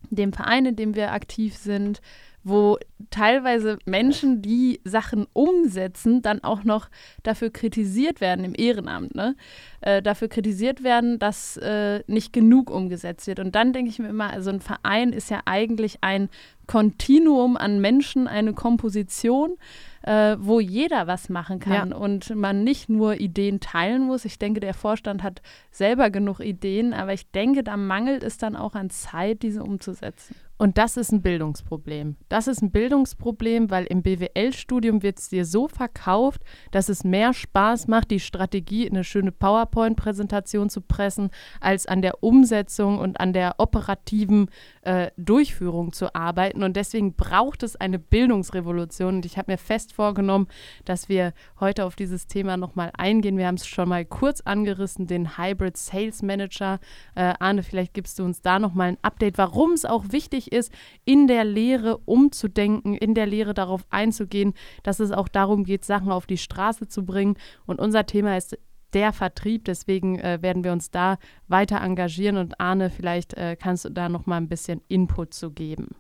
dem 0.09 0.33
Verein, 0.33 0.65
in 0.65 0.75
dem 0.75 0.95
wir 0.95 1.11
aktiv 1.11 1.55
sind, 1.57 2.01
wo 2.43 2.77
teilweise 3.09 3.77
Menschen, 3.85 4.41
die 4.41 4.79
Sachen 4.85 5.27
umsetzen, 5.33 6.21
dann 6.21 6.43
auch 6.43 6.63
noch 6.63 6.89
dafür 7.23 7.49
kritisiert 7.49 8.21
werden 8.21 8.45
im 8.45 8.53
Ehrenamt, 8.55 9.13
ne? 9.13 9.35
Äh, 9.81 10.01
dafür 10.01 10.29
kritisiert 10.29 10.83
werden, 10.83 11.19
dass 11.19 11.57
äh, 11.57 12.01
nicht 12.07 12.31
genug 12.31 12.69
umgesetzt 12.69 13.27
wird. 13.27 13.39
Und 13.39 13.55
dann 13.55 13.73
denke 13.73 13.89
ich 13.89 13.99
mir 13.99 14.09
immer, 14.09 14.31
also 14.31 14.49
ein 14.49 14.61
Verein 14.61 15.11
ist 15.11 15.29
ja 15.29 15.41
eigentlich 15.45 15.97
ein 16.01 16.29
Kontinuum 16.67 17.57
an 17.57 17.81
Menschen, 17.81 18.27
eine 18.27 18.53
Komposition, 18.53 19.57
äh, 20.03 20.37
wo 20.39 20.59
jeder 20.59 21.07
was 21.07 21.29
machen 21.29 21.59
kann 21.59 21.93
und 21.93 22.35
man 22.35 22.63
nicht 22.63 22.89
nur 22.89 23.19
Ideen 23.19 23.59
teilen 23.59 24.03
muss. 24.03 24.25
Ich 24.25 24.39
denke, 24.39 24.59
der 24.59 24.73
Vorstand 24.73 25.23
hat 25.23 25.41
selber 25.71 26.09
genug 26.09 26.39
Ideen, 26.39 26.93
aber 26.93 27.13
ich 27.13 27.29
denke, 27.31 27.63
da 27.63 27.77
mangelt 27.77 28.23
es 28.23 28.37
dann 28.37 28.55
auch 28.55 28.75
an 28.75 28.89
Zeit, 28.89 29.43
diese 29.43 29.63
umzusetzen. 29.63 30.35
Und 30.61 30.77
das 30.77 30.97
ist 30.97 31.13
ein 31.13 31.21
Bildungsproblem. 31.21 32.17
Das 32.27 32.47
ist 32.47 32.61
ein 32.61 32.71
Bildungsproblem, 32.71 33.71
weil 33.71 33.85
im 33.85 34.01
BWL-Studium 34.01 35.03
wird 35.03 35.17
es 35.17 35.29
dir 35.29 35.45
so 35.45 35.69
verkauft, 35.69 36.41
dass 36.71 36.89
es 36.89 37.05
mehr 37.05 37.33
Spaß 37.33 37.87
macht, 37.87 38.11
die 38.11 38.19
Strategie 38.19 38.85
in 38.85 38.95
eine 38.95 39.05
schöne 39.05 39.31
PowerPoint-Präsentation 39.31 40.69
zu 40.69 40.81
pressen, 40.81 41.29
als 41.61 41.85
an 41.85 42.01
der 42.01 42.25
Umsetzung 42.25 42.97
und 42.97 43.21
an 43.21 43.31
der 43.31 43.55
operativen 43.57 44.49
äh, 44.89 45.11
Durchführung 45.17 45.93
zu 45.93 46.15
arbeiten. 46.15 46.63
Und 46.63 46.75
deswegen 46.75 47.13
braucht 47.13 47.61
es 47.61 47.75
eine 47.75 47.99
Bildungsrevolution. 47.99 49.17
Und 49.17 49.25
ich 49.27 49.37
habe 49.37 49.51
mir 49.51 49.59
fest 49.59 49.93
vorgenommen, 49.93 50.47
dass 50.83 51.09
wir 51.09 51.33
heute 51.59 51.85
auf 51.85 51.95
dieses 51.95 52.25
Thema 52.25 52.57
nochmal 52.57 52.91
eingehen. 52.97 53.37
Wir 53.37 53.45
haben 53.45 53.55
es 53.55 53.67
schon 53.67 53.87
mal 53.87 54.03
kurz 54.03 54.41
angerissen, 54.41 55.05
den 55.05 55.37
Hybrid 55.37 55.77
Sales 55.77 56.23
Manager. 56.23 56.79
Äh, 57.13 57.35
Arne, 57.39 57.61
vielleicht 57.61 57.93
gibst 57.93 58.17
du 58.17 58.23
uns 58.23 58.41
da 58.41 58.57
nochmal 58.57 58.87
ein 58.87 58.97
Update, 59.03 59.37
warum 59.37 59.73
es 59.73 59.85
auch 59.85 60.05
wichtig 60.09 60.51
ist, 60.51 60.73
in 61.05 61.27
der 61.27 61.43
Lehre 61.43 61.99
umzudenken, 62.05 62.95
in 62.95 63.13
der 63.13 63.27
Lehre 63.27 63.53
darauf 63.53 63.85
einzugehen, 63.91 64.55
dass 64.81 64.99
es 64.99 65.11
auch 65.11 65.27
darum 65.27 65.65
geht, 65.65 65.85
Sachen 65.85 66.11
auf 66.11 66.25
die 66.25 66.39
Straße 66.39 66.87
zu 66.87 67.05
bringen. 67.05 67.35
Und 67.67 67.79
unser 67.79 68.07
Thema 68.07 68.35
ist 68.37 68.57
der 68.93 69.13
Vertrieb. 69.13 69.65
Deswegen 69.65 70.19
äh, 70.19 70.39
werden 70.41 70.63
wir 70.63 70.71
uns 70.71 70.91
da 70.91 71.17
weiter 71.47 71.81
engagieren. 71.81 72.37
Und 72.37 72.59
Arne, 72.59 72.89
vielleicht 72.89 73.33
äh, 73.33 73.55
kannst 73.55 73.85
du 73.85 73.89
da 73.89 74.09
noch 74.09 74.25
mal 74.25 74.37
ein 74.37 74.47
bisschen 74.49 74.81
Input 74.87 75.33
zu 75.33 75.51
geben. 75.51 75.95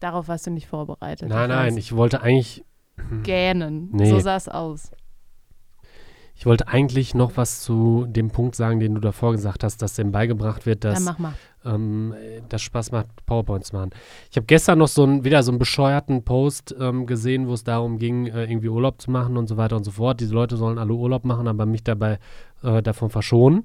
Darauf 0.00 0.28
warst 0.28 0.46
du 0.46 0.50
nicht 0.50 0.68
vorbereitet. 0.68 1.28
Nein, 1.28 1.48
nein, 1.48 1.76
ich 1.76 1.96
wollte 1.96 2.22
eigentlich, 2.22 2.64
Gähnen. 3.22 3.90
Nee. 3.92 4.10
So 4.10 4.18
sah 4.18 4.36
es 4.36 4.48
aus. 4.48 4.90
Ich 6.38 6.46
wollte 6.46 6.68
eigentlich 6.68 7.16
noch 7.16 7.36
was 7.36 7.62
zu 7.62 8.06
dem 8.08 8.30
Punkt 8.30 8.54
sagen, 8.54 8.78
den 8.78 8.94
du 8.94 9.00
davor 9.00 9.32
gesagt 9.32 9.64
hast, 9.64 9.82
dass 9.82 9.94
dem 9.94 10.12
beigebracht 10.12 10.66
wird, 10.66 10.84
dass 10.84 11.04
ähm, 11.64 12.14
das 12.48 12.62
Spaß 12.62 12.92
macht, 12.92 13.08
PowerPoint 13.26 13.64
zu 13.64 13.74
machen. 13.74 13.90
Ich 14.30 14.36
habe 14.36 14.46
gestern 14.46 14.78
noch 14.78 14.86
so 14.86 15.04
ein, 15.04 15.24
wieder 15.24 15.42
so 15.42 15.50
einen 15.50 15.58
bescheuerten 15.58 16.22
Post 16.22 16.76
ähm, 16.78 17.06
gesehen, 17.06 17.48
wo 17.48 17.54
es 17.54 17.64
darum 17.64 17.98
ging, 17.98 18.26
äh, 18.26 18.44
irgendwie 18.44 18.68
Urlaub 18.68 19.02
zu 19.02 19.10
machen 19.10 19.36
und 19.36 19.48
so 19.48 19.56
weiter 19.56 19.74
und 19.74 19.82
so 19.82 19.90
fort. 19.90 20.20
Diese 20.20 20.32
Leute 20.32 20.56
sollen 20.56 20.78
alle 20.78 20.92
Urlaub 20.92 21.24
machen, 21.24 21.48
aber 21.48 21.66
mich 21.66 21.82
dabei 21.82 22.20
äh, 22.62 22.82
davon 22.82 23.10
verschonen. 23.10 23.64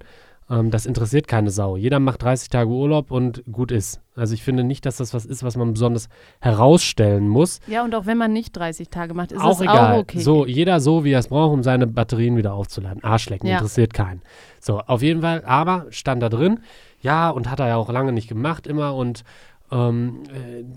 Ähm, 0.49 0.71
das 0.71 0.85
interessiert 0.85 1.27
keine 1.27 1.49
Sau. 1.51 1.77
Jeder 1.77 1.99
macht 1.99 2.21
30 2.23 2.49
Tage 2.49 2.69
Urlaub 2.69 3.11
und 3.11 3.43
gut 3.51 3.71
ist. 3.71 4.01
Also 4.15 4.33
ich 4.33 4.43
finde 4.43 4.63
nicht, 4.63 4.85
dass 4.85 4.97
das 4.97 5.13
was 5.13 5.25
ist, 5.25 5.43
was 5.43 5.55
man 5.57 5.73
besonders 5.73 6.09
herausstellen 6.39 7.27
muss. 7.27 7.59
Ja, 7.67 7.83
und 7.83 7.95
auch 7.95 8.05
wenn 8.05 8.17
man 8.17 8.31
nicht 8.33 8.55
30 8.55 8.89
Tage 8.89 9.13
macht, 9.13 9.31
ist 9.31 9.41
auch 9.41 9.51
es 9.55 9.61
egal. 9.61 9.93
auch 9.95 9.99
okay. 9.99 10.19
So, 10.19 10.45
jeder 10.45 10.79
so, 10.79 11.03
wie 11.03 11.11
er 11.11 11.19
es 11.19 11.27
braucht, 11.27 11.53
um 11.53 11.63
seine 11.63 11.87
Batterien 11.87 12.37
wieder 12.37 12.53
aufzuladen. 12.53 13.03
Arschlecken, 13.03 13.47
Ja. 13.47 13.55
interessiert 13.55 13.93
keinen. 13.93 14.21
So, 14.59 14.79
auf 14.79 15.01
jeden 15.01 15.21
Fall, 15.21 15.43
aber 15.45 15.87
stand 15.89 16.21
da 16.21 16.29
drin, 16.29 16.59
ja, 17.01 17.29
und 17.29 17.49
hat 17.49 17.59
er 17.59 17.67
ja 17.69 17.75
auch 17.77 17.89
lange 17.91 18.11
nicht 18.13 18.27
gemacht 18.27 18.67
immer 18.67 18.95
und 18.95 19.23
ähm, 19.71 20.23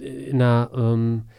äh, 0.01 0.29
in 0.31 0.41
einer, 0.41 0.71
ähm, 0.75 1.23
äh, 1.29 1.33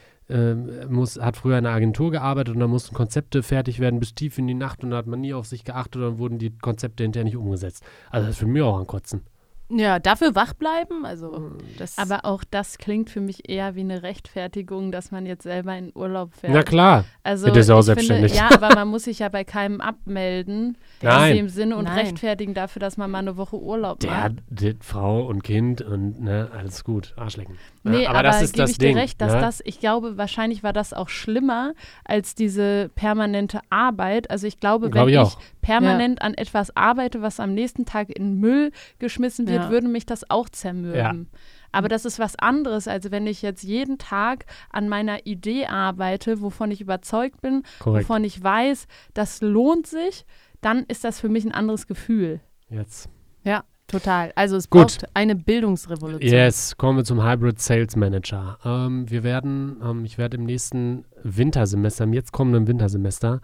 muss, 0.90 1.20
hat 1.20 1.38
früher 1.38 1.58
in 1.58 1.66
einer 1.66 1.76
Agentur 1.76 2.12
gearbeitet 2.12 2.54
und 2.54 2.60
da 2.60 2.68
mussten 2.68 2.94
Konzepte 2.94 3.44
fertig 3.44 3.80
werden 3.80 4.00
bis 4.00 4.14
tief 4.14 4.38
in 4.38 4.48
die 4.48 4.54
Nacht 4.54 4.84
und 4.84 4.92
da 4.92 4.98
hat 4.98 5.08
man 5.08 5.22
nie 5.22 5.34
auf 5.34 5.48
sich 5.48 5.64
geachtet 5.64 5.96
und 5.96 6.02
dann 6.02 6.18
wurden 6.18 6.38
die 6.38 6.52
Konzepte 6.52 7.04
hinterher 7.04 7.24
nicht 7.24 7.38
umgesetzt. 7.38 7.84
Also 8.10 8.28
das 8.28 8.36
ist 8.36 8.40
für 8.40 8.48
mich 8.48 8.62
auch 8.62 8.80
ein 8.80 8.88
Kotzen. 8.88 9.22
Ja, 9.70 10.00
dafür 10.00 10.34
wach 10.34 10.54
bleiben, 10.54 11.06
also 11.06 11.52
das 11.78 11.98
Aber 11.98 12.24
auch 12.24 12.44
das 12.50 12.78
klingt 12.78 13.10
für 13.10 13.20
mich 13.20 13.50
eher 13.50 13.76
wie 13.76 13.82
eine 13.82 14.02
Rechtfertigung, 14.02 14.94
dass 14.94 15.12
man 15.12 15.26
jetzt 15.26 15.44
selber 15.44 15.76
in 15.78 15.92
Urlaub 15.94 16.34
fährt. 16.36 16.54
Na 16.54 16.64
klar, 16.64 17.04
Also 17.24 17.48
Ja, 17.48 17.52
der 17.54 17.62
ist 17.62 17.68
ja 17.68 17.76
auch 17.76 17.80
ich 17.80 17.86
selbstständig. 17.86 18.32
Finde, 18.32 18.48
ja, 18.50 18.62
aber 18.62 18.76
man 18.76 18.88
muss 18.88 19.04
sich 19.04 19.20
ja 19.20 19.28
bei 19.28 19.44
keinem 19.44 19.82
abmelden 19.82 20.78
Nein. 21.02 21.32
in 21.32 21.38
dem 21.38 21.50
Sinne 21.50 21.76
und 21.76 21.84
Nein. 21.86 21.98
rechtfertigen 22.00 22.54
dafür, 22.54 22.80
dass 22.80 22.96
man 22.96 23.12
mal 23.12 23.20
eine 23.20 23.36
Woche 23.36 23.58
Urlaub 23.58 24.00
der 24.00 24.12
macht. 24.12 24.34
die 24.50 24.76
Frau 24.80 25.26
und 25.28 25.44
Kind 25.44 25.82
und 25.82 26.22
ne, 26.22 26.50
alles 26.58 26.84
gut, 26.86 27.14
Arschlecken. 27.18 27.56
Ja, 27.84 27.92
Nee, 27.92 28.08
aber, 28.08 28.24
das 28.24 28.42
ist 28.42 28.54
gebe 28.54 28.64
das 28.64 28.72
ich 28.72 28.78
Ding. 28.78 28.96
dir 28.96 29.02
recht, 29.02 29.22
dass 29.22 29.34
ne? 29.34 29.40
das, 29.42 29.62
ich 29.66 29.80
glaube, 29.80 30.18
wahrscheinlich 30.18 30.64
war 30.64 30.74
das 30.74 30.94
auch 30.94 31.10
schlimmer 31.10 31.74
als 32.06 32.36
diese 32.36 32.90
permanente 32.96 33.60
Arbeit. 33.70 34.30
Also 34.32 34.48
ich 34.48 34.60
glaube, 34.60 34.90
Glaube 34.90 35.12
wenn 35.12 35.22
ich 35.22 35.28
ich, 35.30 35.38
permanent 35.62 36.22
an 36.22 36.34
etwas 36.34 36.76
arbeite, 36.78 37.22
was 37.22 37.40
am 37.40 37.54
nächsten 37.54 37.86
Tag 37.86 38.10
in 38.10 38.40
Müll 38.40 38.72
geschmissen 39.00 39.48
wird, 39.48 39.57
Ja. 39.58 39.70
würde 39.70 39.88
mich 39.88 40.06
das 40.06 40.30
auch 40.30 40.50
zermürben. 40.50 41.30
Aber 41.72 41.90
das 41.90 42.06
ist 42.06 42.18
was 42.18 42.36
anderes, 42.38 42.88
als 42.88 43.12
wenn 43.12 43.28
ich 43.28 43.42
jetzt 43.42 43.64
jeden 43.64 43.98
Tag 43.98 44.46
an 44.72 44.90
meiner 44.90 45.26
Idee 45.26 45.66
arbeite, 45.68 46.42
wovon 46.42 46.72
ich 46.72 46.82
überzeugt 46.82 47.42
bin, 47.42 47.64
Korrekt. 47.80 48.08
wovon 48.08 48.24
ich 48.24 48.42
weiß, 48.42 48.88
das 49.14 49.42
lohnt 49.42 49.86
sich, 49.86 50.26
dann 50.62 50.86
ist 50.88 51.04
das 51.04 51.20
für 51.20 51.30
mich 51.30 51.46
ein 51.46 51.52
anderes 51.52 51.86
Gefühl. 51.88 52.40
Jetzt. 52.70 53.10
ja, 53.44 53.64
total. 53.88 54.32
Also 54.36 54.56
es 54.56 54.70
Gut. 54.70 54.82
braucht 54.82 55.06
eine 55.14 55.36
Bildungsrevolution. 55.36 56.32
Yes, 56.32 56.76
kommen 56.78 56.98
wir 56.98 57.04
zum 57.06 57.24
Hybrid 57.24 57.60
Sales 57.60 57.96
Manager. 57.96 58.58
Ähm, 58.66 59.10
wir 59.10 59.24
werden, 59.24 59.78
ähm, 59.84 60.04
ich 60.06 60.18
werde 60.18 60.38
im 60.38 60.46
nächsten 60.46 61.06
Wintersemester, 61.24 62.06
im 62.06 62.14
jetzt 62.14 62.32
kommenden 62.32 62.68
Wintersemester, 62.68 63.42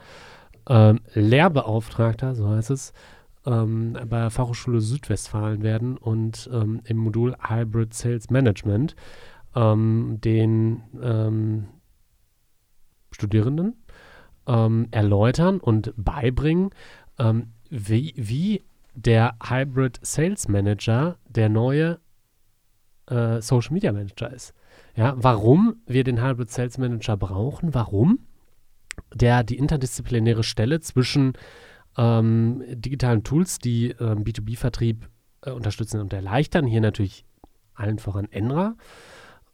ähm, 0.70 1.02
Lehrbeauftragter, 1.14 2.36
so 2.36 2.50
heißt 2.50 2.72
es, 2.72 2.94
ähm, 3.46 3.94
bei 3.94 4.20
der 4.20 4.30
Fachhochschule 4.30 4.82
Südwestfalen 4.82 5.64
werden 5.64 5.98
und 5.98 6.50
ähm, 6.52 6.82
im 6.86 6.98
Modul 6.98 7.36
Hybrid 7.40 7.94
Sales 7.94 8.30
Management 8.30 8.96
ähm, 9.56 10.20
den 10.24 10.84
ähm, 11.02 11.68
Studierenden 13.12 13.76
ähm, 14.48 14.88
erläutern 14.92 15.60
und 15.60 15.94
beibringen, 15.96 16.72
wie, 17.70 18.14
wie 18.18 18.64
der 18.96 19.36
Hybrid 19.44 20.00
Sales 20.02 20.48
Manager 20.48 21.18
der 21.30 21.48
neue 21.50 22.00
äh, 23.08 23.42
Social 23.42 23.74
Media 23.74 23.92
Manager 23.92 24.32
ist. 24.32 24.54
Ja, 24.96 25.16
warum 25.18 25.82
wir 25.86 26.04
den 26.04 26.22
Hybrid 26.22 26.50
Sales 26.50 26.78
Manager 26.78 27.18
brauchen, 27.18 27.74
warum 27.74 28.20
der 29.14 29.44
die 29.44 29.58
interdisziplinäre 29.58 30.44
Stelle 30.44 30.80
zwischen 30.80 31.34
ähm, 31.98 32.64
digitalen 32.68 33.24
Tools, 33.24 33.60
die 33.60 33.90
ähm, 34.00 34.24
B2B-Vertrieb 34.24 35.08
äh, 35.42 35.52
unterstützen 35.52 36.02
und 36.02 36.14
erleichtern, 36.14 36.66
hier 36.66 36.82
natürlich 36.82 37.26
allen 37.74 38.00
voran 38.00 38.28
Enra, 38.32 38.76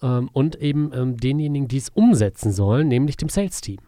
ähm, 0.01 0.29
und 0.31 0.55
eben 0.55 0.91
ähm, 0.93 1.17
denjenigen, 1.17 1.67
die 1.67 1.77
es 1.77 1.89
umsetzen 1.89 2.51
sollen, 2.51 2.87
nämlich 2.87 3.17
dem 3.17 3.29
Sales-Team. 3.29 3.79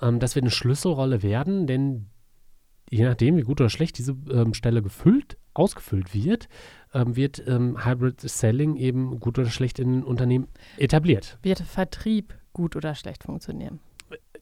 Ähm, 0.00 0.18
das 0.18 0.34
wird 0.34 0.44
eine 0.44 0.50
Schlüsselrolle 0.50 1.22
werden, 1.22 1.66
denn 1.66 2.06
je 2.90 3.04
nachdem, 3.04 3.36
wie 3.36 3.42
gut 3.42 3.60
oder 3.60 3.70
schlecht 3.70 3.98
diese 3.98 4.16
ähm, 4.30 4.54
Stelle 4.54 4.82
gefüllt, 4.82 5.38
ausgefüllt 5.54 6.14
wird, 6.14 6.48
wird 6.92 7.42
Hybrid 7.46 8.20
Selling 8.20 8.76
eben 8.76 9.20
gut 9.20 9.38
oder 9.38 9.50
schlecht 9.50 9.78
in 9.78 10.02
Unternehmen 10.02 10.48
etabliert. 10.78 11.38
Wird 11.42 11.60
Vertrieb 11.60 12.34
gut 12.52 12.76
oder 12.76 12.94
schlecht 12.94 13.24
funktionieren? 13.24 13.80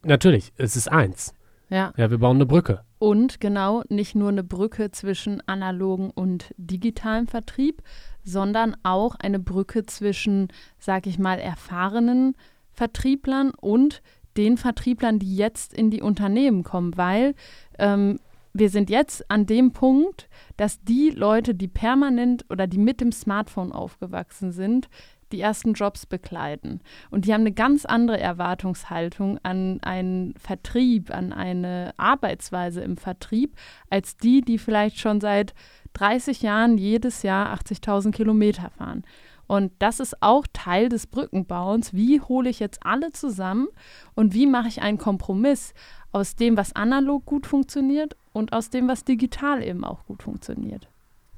Natürlich, 0.05 0.53
es 0.57 0.77
ist 0.77 0.91
eins. 0.91 1.35
Ja. 1.69 1.93
Ja, 1.97 2.11
wir 2.11 2.19
bauen 2.19 2.37
eine 2.37 2.47
Brücke. 2.47 2.85
Und 2.99 3.41
genau 3.41 3.83
nicht 3.89 4.15
nur 4.15 4.29
eine 4.29 4.45
Brücke 4.45 4.91
zwischen 4.91 5.43
analogen 5.47 6.11
und 6.11 6.55
digitalem 6.57 7.27
Vertrieb, 7.27 7.83
sondern 8.23 8.77
auch 8.83 9.15
eine 9.17 9.39
Brücke 9.39 9.85
zwischen, 9.85 10.49
sag 10.79 11.07
ich 11.07 11.19
mal, 11.19 11.39
erfahrenen 11.39 12.37
Vertrieblern 12.73 13.51
und 13.51 14.03
den 14.37 14.57
Vertrieblern, 14.57 15.19
die 15.19 15.37
jetzt 15.37 15.73
in 15.75 15.91
die 15.91 16.03
Unternehmen 16.03 16.65
kommen, 16.65 16.97
weil 16.97 17.35
ähm, 17.79 18.19
wir 18.53 18.71
sind 18.71 18.89
jetzt 18.89 19.29
an 19.31 19.47
dem 19.47 19.73
Punkt, 19.73 20.29
dass 20.57 20.81
die 20.83 21.11
Leute, 21.11 21.55
die 21.55 21.69
permanent 21.69 22.45
oder 22.51 22.67
die 22.67 22.79
mit 22.79 23.01
dem 23.01 23.11
Smartphone 23.11 23.73
aufgewachsen 23.73 24.53
sind, 24.53 24.89
die 25.33 25.41
ersten 25.41 25.75
Jobs 25.75 26.07
bekleiden. 26.07 26.81
Und 27.11 27.27
die 27.27 27.33
haben 27.33 27.43
eine 27.43 27.53
ganz 27.53 27.85
andere 27.85 28.21
Erwartungshaltung 28.21 29.39
an 29.43 29.81
einen 29.83 30.35
Vertrieb, 30.37 31.11
an 31.15 31.33
eine 31.33 31.93
Arbeitsweise 31.97 32.83
im 32.83 32.97
Vertrieb, 32.97 33.57
als 33.91 34.17
die, 34.17 34.41
die 34.41 34.59
vielleicht 34.59 34.99
schon 34.99 35.21
seit 35.21 35.55
30 35.95 36.43
Jahren 36.43 36.79
jedes 36.79 37.23
Jahr 37.23 37.55
80.000 37.55 38.13
Kilometer 38.13 38.71
fahren. 38.71 39.05
Und 39.47 39.73
das 39.79 40.01
ist 40.01 40.23
auch 40.23 40.47
Teil 40.53 40.89
des 40.89 41.07
Brückenbauens. 41.07 41.93
Wie 41.93 42.21
hole 42.21 42.49
ich 42.49 42.61
jetzt 42.61 42.85
alle 42.85 43.13
zusammen 43.13 43.69
und 44.15 44.33
wie 44.33 44.47
mache 44.47 44.69
ich 44.69 44.81
einen 44.81 44.99
Kompromiss 44.99 45.75
aus 46.13 46.37
dem, 46.37 46.57
was 46.57 46.75
analog 46.75 47.27
gut 47.27 47.47
funktioniert 47.47 48.17
und 48.33 48.53
aus 48.53 48.71
dem, 48.71 48.89
was 48.89 49.05
digital 49.05 49.63
eben 49.63 49.85
auch 49.85 50.05
gut 50.07 50.23
funktioniert. 50.23 50.89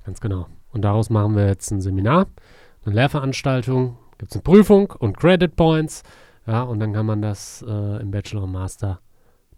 Ganz 0.04 0.20
genau. 0.20 0.46
Und 0.72 0.82
daraus 0.82 1.10
machen 1.10 1.34
wir 1.34 1.46
jetzt 1.46 1.70
ein 1.70 1.80
Seminar, 1.80 2.26
eine 2.86 2.94
Lehrveranstaltung, 2.94 3.98
gibt 4.18 4.30
es 4.30 4.36
eine 4.36 4.42
Prüfung 4.42 4.92
und 4.98 5.16
Credit 5.16 5.54
Points. 5.54 6.02
Ja, 6.46 6.62
und 6.62 6.78
dann 6.78 6.92
kann 6.92 7.06
man 7.06 7.22
das 7.22 7.64
äh, 7.66 8.00
im 8.00 8.10
Bachelor 8.10 8.44
und 8.44 8.52
Master, 8.52 9.00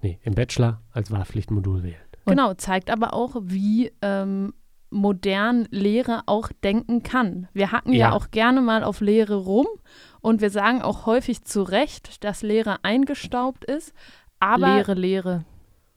nee, 0.00 0.18
im 0.22 0.34
Bachelor 0.34 0.80
als 0.92 1.10
Wahlpflichtmodul 1.10 1.82
wählen. 1.82 2.00
Und 2.24 2.36
genau, 2.36 2.54
zeigt 2.54 2.90
aber 2.90 3.14
auch, 3.14 3.36
wie 3.42 3.92
ähm, 4.02 4.52
modern 4.90 5.66
Lehre 5.70 6.22
auch 6.26 6.50
denken 6.64 7.02
kann. 7.02 7.48
Wir 7.52 7.72
hacken 7.72 7.92
ja. 7.92 8.08
ja. 8.08 8.12
auch 8.12 8.30
gerne 8.30 8.60
mal 8.60 8.84
auf 8.84 9.00
Lehre 9.00 9.36
rum 9.36 9.66
und 10.20 10.40
wir 10.40 10.50
sagen 10.50 10.82
auch 10.82 11.06
häufig 11.06 11.44
zu 11.44 11.62
Recht, 11.62 12.24
dass 12.24 12.42
Lehre 12.42 12.84
eingestaubt 12.84 13.64
ist. 13.64 13.92
Aber 14.40 14.76
Lehre, 14.76 14.94
Lehre. 14.94 15.44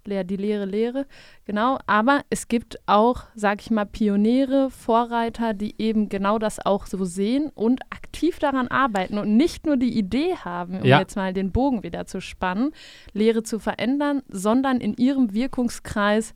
Lehr, 0.08 0.24
die 0.24 0.38
Lehre, 0.38 0.66
Lehre, 0.66 1.06
genau. 1.46 1.78
Aber 1.88 2.22
es 2.30 2.48
gibt 2.48 2.80
auch, 2.86 3.24
sag 3.36 3.62
ich 3.62 3.72
mal, 3.72 3.86
Pioniere, 3.86 4.70
Vorreiter, 4.70 5.54
die 5.54 5.76
eben 5.82 6.10
genau 6.10 6.40
das 6.40 6.66
auch 6.66 6.86
so 6.86 7.06
sehen 7.06 7.52
und 7.54 7.82
aktiv 7.92 8.40
daran 8.40 8.68
arbeiten 8.68 9.18
und 9.18 9.36
nicht 9.38 9.66
nur 9.66 9.78
die 9.78 9.98
Idee 9.98 10.36
haben, 10.36 10.80
um 10.80 10.86
Ja. 10.86 11.00
jetzt 11.00 11.16
mal 11.16 11.34
den 11.34 11.52
Bogen 11.52 11.84
wieder 11.84 12.06
zu 12.06 12.22
spannen, 12.22 12.72
Lehre 13.14 13.44
zu 13.44 13.60
verändern, 13.60 14.22
sondern 14.30 14.80
in 14.82 14.94
ihrem 14.96 15.34
Wirkungskreis 15.34 16.34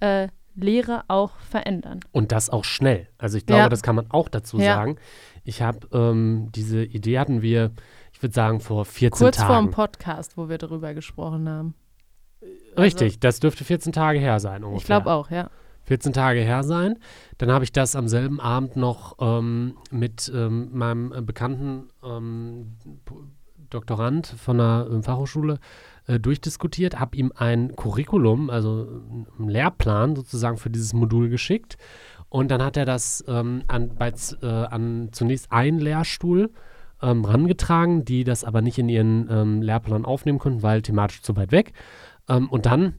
äh, 0.00 0.28
Lehre 0.54 1.04
auch 1.08 1.36
verändern. 1.40 2.00
Und 2.12 2.32
das 2.32 2.48
auch 2.48 2.64
schnell. 2.64 3.08
Also 3.18 3.36
ich 3.36 3.44
glaube, 3.44 3.62
Ja. 3.64 3.68
das 3.68 3.82
kann 3.82 3.94
man 3.96 4.10
auch 4.10 4.28
dazu 4.30 4.58
Ja. 4.58 4.74
sagen. 4.76 4.96
Ich 5.44 5.60
habe 5.62 5.86
ähm, 5.92 6.50
diese 6.54 6.82
Idee 6.82 7.18
hatten 7.18 7.42
wir, 7.42 7.72
ich 8.12 8.22
würde 8.22 8.34
sagen, 8.34 8.60
vor 8.60 8.84
14 8.86 9.18
Kurz 9.26 9.36
vor 9.36 9.46
Tagen. 9.48 9.66
dem 9.66 9.72
Podcast, 9.72 10.36
wo 10.38 10.48
wir 10.48 10.56
darüber 10.58 10.94
gesprochen 10.94 11.46
haben. 11.48 11.74
Richtig, 12.78 13.20
das 13.20 13.40
dürfte 13.40 13.64
14 13.64 13.92
Tage 13.92 14.18
her 14.18 14.40
sein 14.40 14.64
ungefähr. 14.64 14.80
Ich 14.80 14.86
glaube 14.86 15.10
auch, 15.10 15.30
ja. 15.30 15.50
14 15.86 16.12
Tage 16.12 16.40
her 16.40 16.62
sein. 16.62 16.98
Dann 17.38 17.50
habe 17.50 17.64
ich 17.64 17.72
das 17.72 17.96
am 17.96 18.08
selben 18.08 18.40
Abend 18.40 18.76
noch 18.76 19.16
ähm, 19.20 19.76
mit 19.90 20.30
ähm, 20.34 20.68
meinem 20.72 21.12
äh, 21.12 21.22
bekannten 21.22 21.88
ähm, 22.04 22.76
Doktorand 23.70 24.26
von 24.26 24.58
der 24.58 24.88
ähm, 24.90 25.02
Fachhochschule 25.02 25.58
äh, 26.06 26.18
durchdiskutiert, 26.18 26.98
habe 27.00 27.16
ihm 27.16 27.32
ein 27.36 27.74
Curriculum, 27.76 28.50
also 28.50 29.02
einen 29.38 29.48
Lehrplan 29.48 30.16
sozusagen 30.16 30.56
für 30.56 30.70
dieses 30.70 30.92
Modul 30.92 31.28
geschickt. 31.28 31.76
Und 32.28 32.50
dann 32.50 32.62
hat 32.62 32.76
er 32.76 32.84
das 32.84 33.24
ähm, 33.28 33.62
an, 33.68 33.94
bei, 33.96 34.12
äh, 34.42 34.46
an 34.46 35.10
zunächst 35.12 35.52
einen 35.52 35.78
Lehrstuhl 35.78 36.50
ähm, 37.00 37.24
rangetragen, 37.24 38.04
die 38.04 38.24
das 38.24 38.42
aber 38.42 38.62
nicht 38.62 38.78
in 38.78 38.88
ihren 38.88 39.62
Lehrplan 39.62 40.04
aufnehmen 40.04 40.38
konnten, 40.38 40.62
weil 40.62 40.82
thematisch 40.82 41.22
zu 41.22 41.36
weit 41.36 41.52
weg. 41.52 41.72
Ähm, 42.28 42.48
und 42.48 42.66
dann 42.66 42.94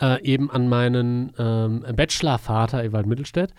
äh, 0.00 0.22
eben 0.22 0.50
an 0.50 0.68
meinen 0.68 1.32
ähm, 1.38 1.84
Bachelorvater 1.94 2.84
Ewald 2.84 3.06
Mittelstädt. 3.06 3.52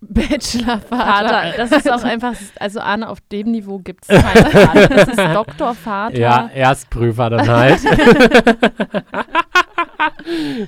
Bachelorvater. 0.00 0.88
Vater, 0.88 1.52
das 1.56 1.72
ist 1.72 1.90
auch 1.90 2.02
einfach, 2.02 2.34
also 2.58 2.80
Arne, 2.80 3.08
auf 3.08 3.20
dem 3.20 3.52
Niveau 3.52 3.78
gibt 3.78 4.04
es 4.08 4.08
keinen 4.22 4.50
Vater. 4.50 4.88
Das 4.88 5.08
ist 5.08 5.18
Doktorvater. 5.18 6.18
Ja, 6.18 6.50
Erstprüfer 6.52 7.30
dann 7.30 7.48
halt. 7.48 7.80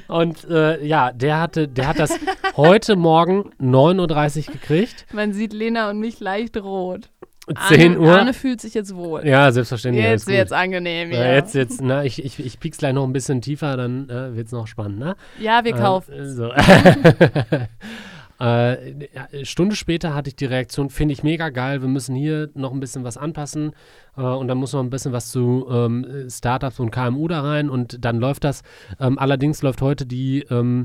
und 0.08 0.48
äh, 0.48 0.84
ja, 0.84 1.10
der 1.10 1.40
hatte, 1.40 1.66
der 1.66 1.88
hat 1.88 1.98
das 1.98 2.16
heute 2.56 2.94
Morgen 2.94 3.50
9.30 3.60 4.46
Uhr 4.46 4.52
gekriegt. 4.52 5.06
Man 5.12 5.32
sieht 5.32 5.52
Lena 5.52 5.90
und 5.90 5.98
mich 5.98 6.20
leicht 6.20 6.56
rot. 6.56 7.10
10 7.46 7.92
Arne, 7.92 8.00
Uhr. 8.00 8.12
Arne 8.12 8.32
fühlt 8.32 8.60
sich 8.60 8.74
jetzt 8.74 8.94
wohl. 8.94 9.26
ja, 9.26 9.52
selbstverständlich. 9.52 10.04
Jetzt 10.04 10.26
gut. 10.26 10.34
wird's 10.34 10.52
angenehm, 10.52 11.10
Ja, 11.10 11.24
ja. 11.24 11.32
jetzt, 11.34 11.54
jetzt, 11.54 11.82
na, 11.82 12.04
ich, 12.04 12.24
ich, 12.24 12.38
ich 12.44 12.58
piek's 12.58 12.78
gleich 12.78 12.94
noch 12.94 13.04
ein 13.04 13.12
bisschen 13.12 13.42
tiefer, 13.42 13.76
dann 13.76 14.08
äh, 14.08 14.34
wird's 14.34 14.52
noch 14.52 14.66
spannend, 14.66 14.98
ne? 14.98 15.16
Ja, 15.38 15.64
wir 15.64 15.74
kaufen. 15.74 16.12
Äh, 16.12 16.26
so. 16.26 16.50
äh, 18.40 18.92
ja, 19.14 19.28
Stunde 19.42 19.76
später 19.76 20.14
hatte 20.14 20.28
ich 20.28 20.36
die 20.36 20.46
Reaktion, 20.46 20.88
finde 20.88 21.12
ich 21.12 21.22
mega 21.22 21.50
geil, 21.50 21.82
wir 21.82 21.88
müssen 21.88 22.14
hier 22.14 22.48
noch 22.54 22.72
ein 22.72 22.80
bisschen 22.80 23.04
was 23.04 23.18
anpassen 23.18 23.72
äh, 24.16 24.22
und 24.22 24.48
dann 24.48 24.56
muss 24.56 24.72
noch 24.72 24.80
ein 24.80 24.90
bisschen 24.90 25.12
was 25.12 25.30
zu 25.30 25.66
ähm, 25.70 26.26
Startups 26.30 26.80
und 26.80 26.90
KMU 26.90 27.28
da 27.28 27.42
rein 27.42 27.68
und 27.68 28.04
dann 28.04 28.18
läuft 28.18 28.44
das. 28.44 28.62
Ähm, 28.98 29.18
allerdings 29.18 29.60
läuft 29.62 29.82
heute 29.82 30.06
die 30.06 30.46
ähm, 30.50 30.84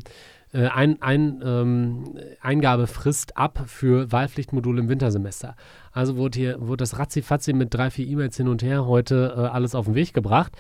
äh, 0.51 0.67
ein, 0.67 1.01
ein, 1.01 1.41
ähm, 1.45 2.03
Eingabefrist 2.41 3.37
ab 3.37 3.63
für 3.67 4.11
Wahlpflichtmodule 4.11 4.81
im 4.81 4.89
Wintersemester. 4.89 5.55
Also 5.91 6.17
wurde 6.17 6.39
hier 6.39 6.61
wurde 6.61 6.83
das 6.83 6.97
ratzifatzi 6.99 7.53
mit 7.53 7.73
drei, 7.73 7.89
vier 7.89 8.07
E-Mails 8.07 8.37
hin 8.37 8.47
und 8.47 8.63
her 8.63 8.85
heute 8.85 9.33
äh, 9.35 9.39
alles 9.41 9.75
auf 9.75 9.85
den 9.85 9.95
Weg 9.95 10.13
gebracht. 10.13 10.53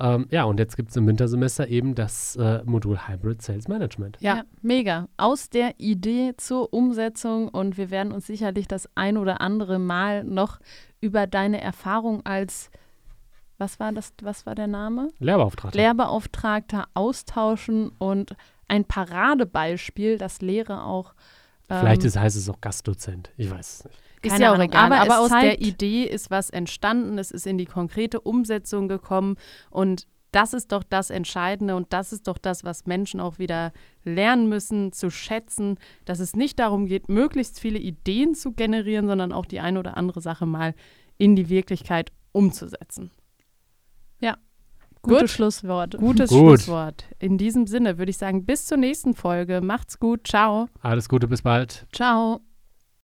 Ähm, 0.00 0.26
ja, 0.30 0.44
und 0.44 0.58
jetzt 0.58 0.76
gibt 0.76 0.90
es 0.90 0.96
im 0.96 1.06
Wintersemester 1.06 1.68
eben 1.68 1.94
das 1.94 2.36
äh, 2.36 2.62
Modul 2.64 2.98
Hybrid 3.08 3.42
Sales 3.42 3.68
Management. 3.68 4.18
Ja. 4.20 4.42
mega. 4.62 5.08
Aus 5.16 5.50
der 5.50 5.78
Idee 5.78 6.34
zur 6.36 6.72
Umsetzung 6.72 7.48
und 7.48 7.76
wir 7.78 7.90
werden 7.90 8.12
uns 8.12 8.26
sicherlich 8.26 8.66
das 8.66 8.88
ein 8.94 9.16
oder 9.16 9.40
andere 9.40 9.78
Mal 9.78 10.24
noch 10.24 10.58
über 11.00 11.26
deine 11.26 11.60
Erfahrung 11.60 12.24
als 12.24 12.70
was 13.56 13.78
war 13.78 13.92
das, 13.92 14.12
was 14.20 14.46
war 14.46 14.56
der 14.56 14.66
Name? 14.66 15.10
Lehrbeauftragter. 15.20 15.78
Lehrbeauftragter 15.78 16.88
austauschen 16.94 17.90
und 17.98 18.36
ein 18.66 18.84
Paradebeispiel, 18.84 20.18
dass 20.18 20.40
Lehre 20.40 20.82
auch 20.82 21.14
ähm, 21.68 21.78
Vielleicht 21.80 22.04
ist, 22.04 22.18
heißt 22.18 22.36
es 22.36 22.48
auch 22.48 22.60
Gastdozent. 22.60 23.30
Ich 23.36 23.50
weiß 23.50 23.78
es 23.78 23.84
nicht. 23.84 23.98
Ist 24.24 24.32
Keine 24.32 24.44
ja 24.44 24.50
auch 24.50 24.54
Ahnung, 24.54 24.68
egal, 24.68 24.84
aber 24.92 25.00
aber, 25.00 25.18
aus 25.20 25.28
der 25.30 25.38
zeigt- 25.40 25.66
Idee 25.66 26.04
ist 26.04 26.30
was 26.30 26.50
entstanden, 26.50 27.18
es 27.18 27.30
ist 27.30 27.46
in 27.46 27.58
die 27.58 27.66
konkrete 27.66 28.20
Umsetzung 28.20 28.88
gekommen 28.88 29.36
und 29.70 30.06
das 30.32 30.52
ist 30.52 30.72
doch 30.72 30.82
das 30.82 31.10
Entscheidende 31.10 31.76
und 31.76 31.92
das 31.92 32.12
ist 32.12 32.26
doch 32.26 32.38
das, 32.38 32.64
was 32.64 32.86
Menschen 32.86 33.20
auch 33.20 33.38
wieder 33.38 33.72
lernen 34.02 34.48
müssen, 34.48 34.90
zu 34.92 35.08
schätzen, 35.10 35.78
dass 36.06 36.18
es 36.18 36.34
nicht 36.34 36.58
darum 36.58 36.86
geht, 36.86 37.08
möglichst 37.08 37.60
viele 37.60 37.78
Ideen 37.78 38.34
zu 38.34 38.50
generieren, 38.50 39.06
sondern 39.06 39.32
auch 39.32 39.46
die 39.46 39.60
eine 39.60 39.78
oder 39.78 39.96
andere 39.96 40.20
Sache 40.20 40.44
mal 40.44 40.74
in 41.18 41.36
die 41.36 41.48
Wirklichkeit 41.48 42.10
umzusetzen. 42.32 43.10
gute 45.02 45.20
Gut. 45.20 45.30
Schlussworte. 45.30 45.98
Gutes 45.98 46.30
Gut. 46.30 46.60
Schlusswort. 46.60 47.04
In 47.18 47.36
diesem 47.36 47.66
Sinne 47.66 47.98
würde 47.98 48.08
ich 48.08 48.16
sagen, 48.16 48.46
bis 48.46 48.64
zur 48.64 48.78
nächsten 48.78 49.12
Folge. 49.14 49.60
Macht's 49.60 49.98
gut. 49.98 50.26
Ciao. 50.26 50.66
Alles 50.80 51.10
Gute, 51.10 51.28
bis 51.28 51.42
bald. 51.42 51.86
Ciao. 51.92 52.40